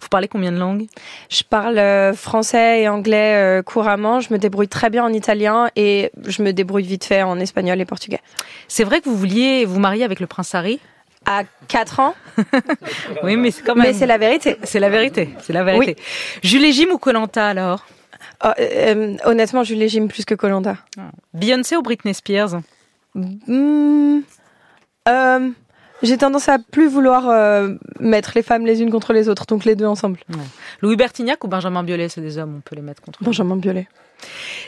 Vous 0.00 0.08
parlez 0.08 0.28
combien 0.28 0.52
de 0.52 0.58
langues? 0.58 0.86
Je 1.28 1.42
parle 1.42 1.78
euh, 1.78 2.14
français 2.14 2.80
et 2.80 2.88
anglais 2.88 3.60
couramment. 3.66 4.20
Je 4.20 4.32
me 4.32 4.38
débrouille 4.38 4.68
très 4.68 4.88
bien 4.88 5.04
en 5.04 5.12
italien 5.12 5.68
et 5.76 6.10
je 6.26 6.42
me 6.42 6.52
débrouille 6.52 6.84
vite 6.84 7.04
fait 7.04 7.22
en 7.22 7.38
espagnol 7.38 7.78
et 7.78 7.84
portugais. 7.84 8.20
C'est 8.68 8.84
vrai 8.84 9.02
que 9.02 9.10
vous 9.10 9.16
vouliez 9.16 9.66
vous 9.66 9.80
marier 9.80 10.04
avec 10.04 10.18
le 10.18 10.26
prince 10.26 10.54
Harry? 10.54 10.80
À 11.26 11.42
4 11.68 12.00
ans. 12.00 12.14
oui, 13.22 13.36
mais 13.36 13.50
c'est 13.50 13.62
quand 13.62 13.74
même. 13.74 13.86
Mais 13.86 13.92
c'est 13.92 14.06
la 14.06 14.18
vérité. 14.18 14.56
C'est 14.62 14.80
la 14.80 14.88
vérité. 14.88 15.30
C'est 15.42 15.52
la 15.52 15.64
vérité. 15.64 15.96
Jules 16.42 16.72
Jim 16.72 16.86
ou 16.92 16.98
Colanta 16.98 17.48
alors? 17.48 17.84
Oh, 18.44 18.48
euh, 18.58 19.16
Honnêtement, 19.24 19.64
Jules 19.64 19.88
Jim 19.88 20.06
plus 20.06 20.24
que 20.24 20.34
Colanta. 20.34 20.76
Ah. 20.98 21.10
Beyoncé 21.34 21.76
ou 21.76 21.82
Britney 21.82 22.14
Spears? 22.14 22.60
Hmm, 23.14 24.20
j'ai 26.02 26.18
tendance 26.18 26.48
à 26.48 26.58
plus 26.58 26.88
vouloir 26.88 27.28
euh, 27.28 27.74
mettre 28.00 28.32
les 28.34 28.42
femmes 28.42 28.66
les 28.66 28.82
unes 28.82 28.90
contre 28.90 29.12
les 29.12 29.28
autres, 29.28 29.46
donc 29.46 29.64
les 29.64 29.74
deux 29.74 29.86
ensemble. 29.86 30.20
Louis 30.82 30.96
Bertignac 30.96 31.42
ou 31.44 31.48
Benjamin 31.48 31.82
Biolay, 31.82 32.08
c'est 32.08 32.20
des 32.20 32.38
hommes, 32.38 32.56
on 32.58 32.60
peut 32.60 32.76
les 32.76 32.82
mettre 32.82 33.02
contre. 33.02 33.22
Benjamin 33.22 33.56
Biolay. 33.56 33.88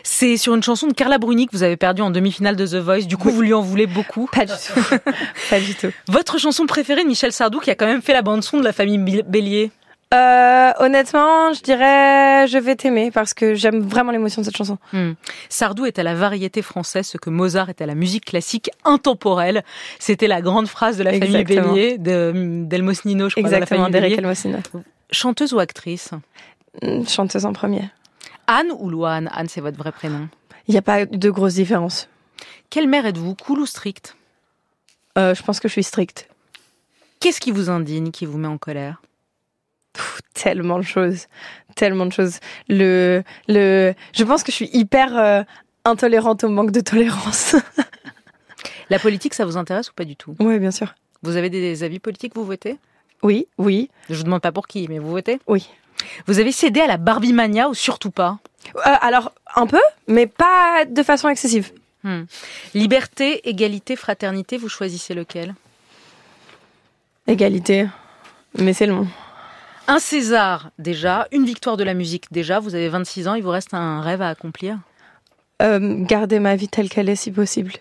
C'est 0.03 0.37
sur 0.37 0.55
une 0.55 0.63
chanson 0.63 0.87
de 0.87 0.93
Carla 0.93 1.19
Bruni 1.19 1.47
que 1.47 1.53
vous 1.53 1.63
avez 1.63 1.77
perdu 1.77 2.03
en 2.03 2.11
demi-finale 2.11 2.57
de 2.57 2.67
The 2.67 2.77
Voice. 2.77 3.07
Du 3.07 3.17
coup, 3.17 3.31
vous 3.31 3.43
lui 3.43 3.55
en 3.55 3.61
voulez 3.61 3.87
beaucoup. 3.87 4.29
Pas 4.33 4.45
du 4.45 4.53
tout. 4.53 4.81
Pas 5.51 5.61
du 5.61 5.75
tout. 5.75 5.91
Votre 6.09 6.39
chanson 6.39 6.67
préférée 6.67 7.03
de 7.03 7.09
Michel 7.09 7.33
Sardou, 7.33 7.61
qui 7.61 7.71
a 7.71 7.75
quand 7.75 7.87
même 7.87 8.03
fait 8.03 8.13
la 8.13 8.23
bande 8.23 8.43
son 8.43 8.59
de 8.59 8.65
la 8.65 8.73
famille 8.73 8.99
Bélier? 8.99 9.71
Euh, 10.15 10.71
honnêtement, 10.79 11.53
je 11.53 11.61
dirais 11.61 12.47
Je 12.49 12.57
vais 12.57 12.77
t'aimer 12.77 13.11
parce 13.11 13.35
que 13.35 13.55
j'aime 13.55 13.81
vraiment 13.81 14.11
l'émotion 14.11 14.41
de 14.41 14.47
cette 14.47 14.57
chanson. 14.57 14.79
Hmm. 14.95 15.13
Sardou 15.51 15.85
est 15.85 15.99
à 15.99 16.03
la 16.03 16.15
variété 16.15 16.63
française 16.63 17.07
ce 17.07 17.19
que 17.19 17.29
Mozart 17.29 17.69
est 17.69 17.83
à 17.83 17.87
la 17.87 17.95
musique 17.95 18.25
classique 18.25 18.71
intemporelle. 18.85 19.65
C'était 19.99 20.27
la 20.27 20.41
grande 20.41 20.67
phrase 20.67 20.97
de 20.97 21.03
la 21.03 21.13
famille 21.13 21.45
Bélier, 21.45 21.99
d'Elmos 21.99 23.05
Nino, 23.05 23.29
je 23.29 23.35
crois. 23.35 23.51
Exactement, 23.51 23.91
d'Eric. 23.91 24.21
Chanteuse 25.11 25.53
ou 25.53 25.59
actrice? 25.59 26.11
Hmm, 26.83 27.07
Chanteuse 27.07 27.45
en 27.45 27.53
premier. 27.53 27.83
Anne 28.49 28.73
ou 28.77 28.91
Loane 28.91 29.29
Anne, 29.33 29.49
c'est 29.49 29.61
votre 29.61 29.79
vrai 29.79 29.93
prénom. 29.93 30.29
Il 30.67 30.73
n'y 30.73 30.79
a 30.79 30.83
pas 30.83 31.07
de 31.07 31.31
grosse 31.31 31.55
différence. 31.55 32.09
Quelle 32.71 32.89
mère 32.89 33.07
êtes-vous? 33.07 33.35
Cool 33.37 33.61
ou 33.61 33.67
stricte? 33.67 34.17
Euh, 35.17 35.35
Je 35.35 35.43
pense 35.43 35.61
que 35.61 35.69
je 35.69 35.73
suis 35.75 35.85
stricte. 35.85 36.29
Qu'est-ce 37.21 37.41
qui 37.41 37.51
vous 37.53 37.71
indigne, 37.71 38.11
qui 38.11 38.27
vous 38.27 38.39
met 38.39 38.49
en 38.49 38.59
colère? 38.59 39.03
Tellement 40.35 40.79
de 40.79 40.85
choses, 40.85 41.27
tellement 41.75 42.07
de 42.07 42.13
choses. 42.13 42.39
Le, 42.69 43.23
le, 43.49 43.95
je 44.15 44.25
pense 44.25 44.43
que 44.45 44.51
je 44.53 44.57
suis 44.57 44.71
hyper 44.73 45.17
euh, 45.17 45.43
intolérante 45.85 46.45
au 46.45 46.49
manque 46.49 46.71
de 46.71 46.81
tolérance. 46.81 47.57
La 48.91 48.99
politique, 48.99 49.35
ça 49.35 49.45
vous 49.45 49.57
intéresse 49.57 49.91
ou 49.91 49.95
pas 49.95 50.05
du 50.05 50.17
tout? 50.17 50.37
Oui, 50.39 50.59
bien 50.59 50.71
sûr. 50.71 50.95
Vous 51.23 51.37
avez 51.37 51.51
des 51.51 51.83
avis 51.83 51.99
politiques, 51.99 52.35
vous 52.37 52.45
votez? 52.45 52.79
Oui, 53.23 53.49
oui. 53.59 53.91
Je 54.09 54.15
vous 54.15 54.23
demande 54.23 54.41
pas 54.41 54.53
pour 54.53 54.69
qui, 54.69 54.87
mais 54.89 54.99
vous 55.01 55.11
votez? 55.11 55.41
Oui. 55.49 55.69
Vous 56.27 56.39
avez 56.39 56.53
cédé 56.53 56.81
à 56.81 56.87
la 56.87 56.97
Barbie 56.97 57.33
mania 57.33 57.69
ou 57.69 57.75
surtout 57.75 58.11
pas 58.11 58.39
euh, 58.77 58.81
Alors, 59.01 59.33
un 59.55 59.67
peu, 59.67 59.81
mais 60.07 60.27
pas 60.27 60.85
de 60.87 61.03
façon 61.03 61.29
excessive. 61.29 61.73
Hmm. 62.05 62.23
Liberté, 62.75 63.49
égalité, 63.49 63.97
fraternité, 63.97 64.57
vous 64.57 64.69
choisissez 64.69 65.15
lequel 65.15 65.55
Égalité. 67.27 67.87
Mais 68.59 68.73
c'est 68.73 68.87
long. 68.87 69.07
Un 69.87 69.99
César 69.99 70.71
déjà, 70.79 71.29
une 71.33 71.45
victoire 71.45 71.77
de 71.77 71.85
la 71.85 71.95
musique 71.95 72.27
déjà, 72.31 72.61
vous 72.61 72.75
avez 72.75 72.89
26 72.89 73.29
ans, 73.29 73.35
il 73.35 73.43
vous 73.43 73.51
reste 73.51 73.75
un 73.75 74.01
rêve 74.01 74.23
à 74.23 74.29
accomplir 74.29 74.79
euh, 75.61 76.05
garder 76.05 76.39
ma 76.39 76.57
vie 76.57 76.69
telle 76.69 76.89
qu'elle 76.89 77.09
est 77.09 77.17
si 77.17 77.33
possible. 77.33 77.73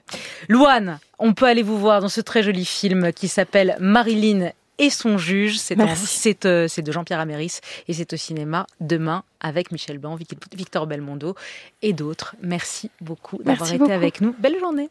Louane, 0.50 1.00
on 1.20 1.34
peut 1.34 1.46
aller 1.46 1.64
vous 1.64 1.78
voir 1.78 2.02
dans 2.02 2.10
ce 2.10 2.22
très 2.22 2.42
joli 2.42 2.66
film 2.66 3.14
qui 3.14 3.28
s'appelle 3.28 3.78
Marilyn 3.80 4.52
et 4.77 4.89
son 4.89 5.17
juge. 5.17 5.57
C'est 5.57 6.46
euh, 6.46 6.67
de 6.67 6.91
Jean-Pierre 6.91 7.19
Améris 7.19 7.60
et 7.88 7.93
c'est 7.93 8.13
au 8.13 8.17
cinéma 8.17 8.68
demain 8.79 9.24
avec 9.40 9.72
Michel 9.72 9.98
Blanc, 9.98 10.18
Victor 10.53 10.87
Belmondo 10.87 11.35
et 11.81 11.94
d'autres. 11.94 12.35
Merci 12.42 12.90
beaucoup 13.01 13.42
d'avoir 13.44 13.72
été 13.72 13.92
avec 13.92 14.22
nous. 14.22 14.35
Belle 14.40 14.59
journée. 14.59 14.85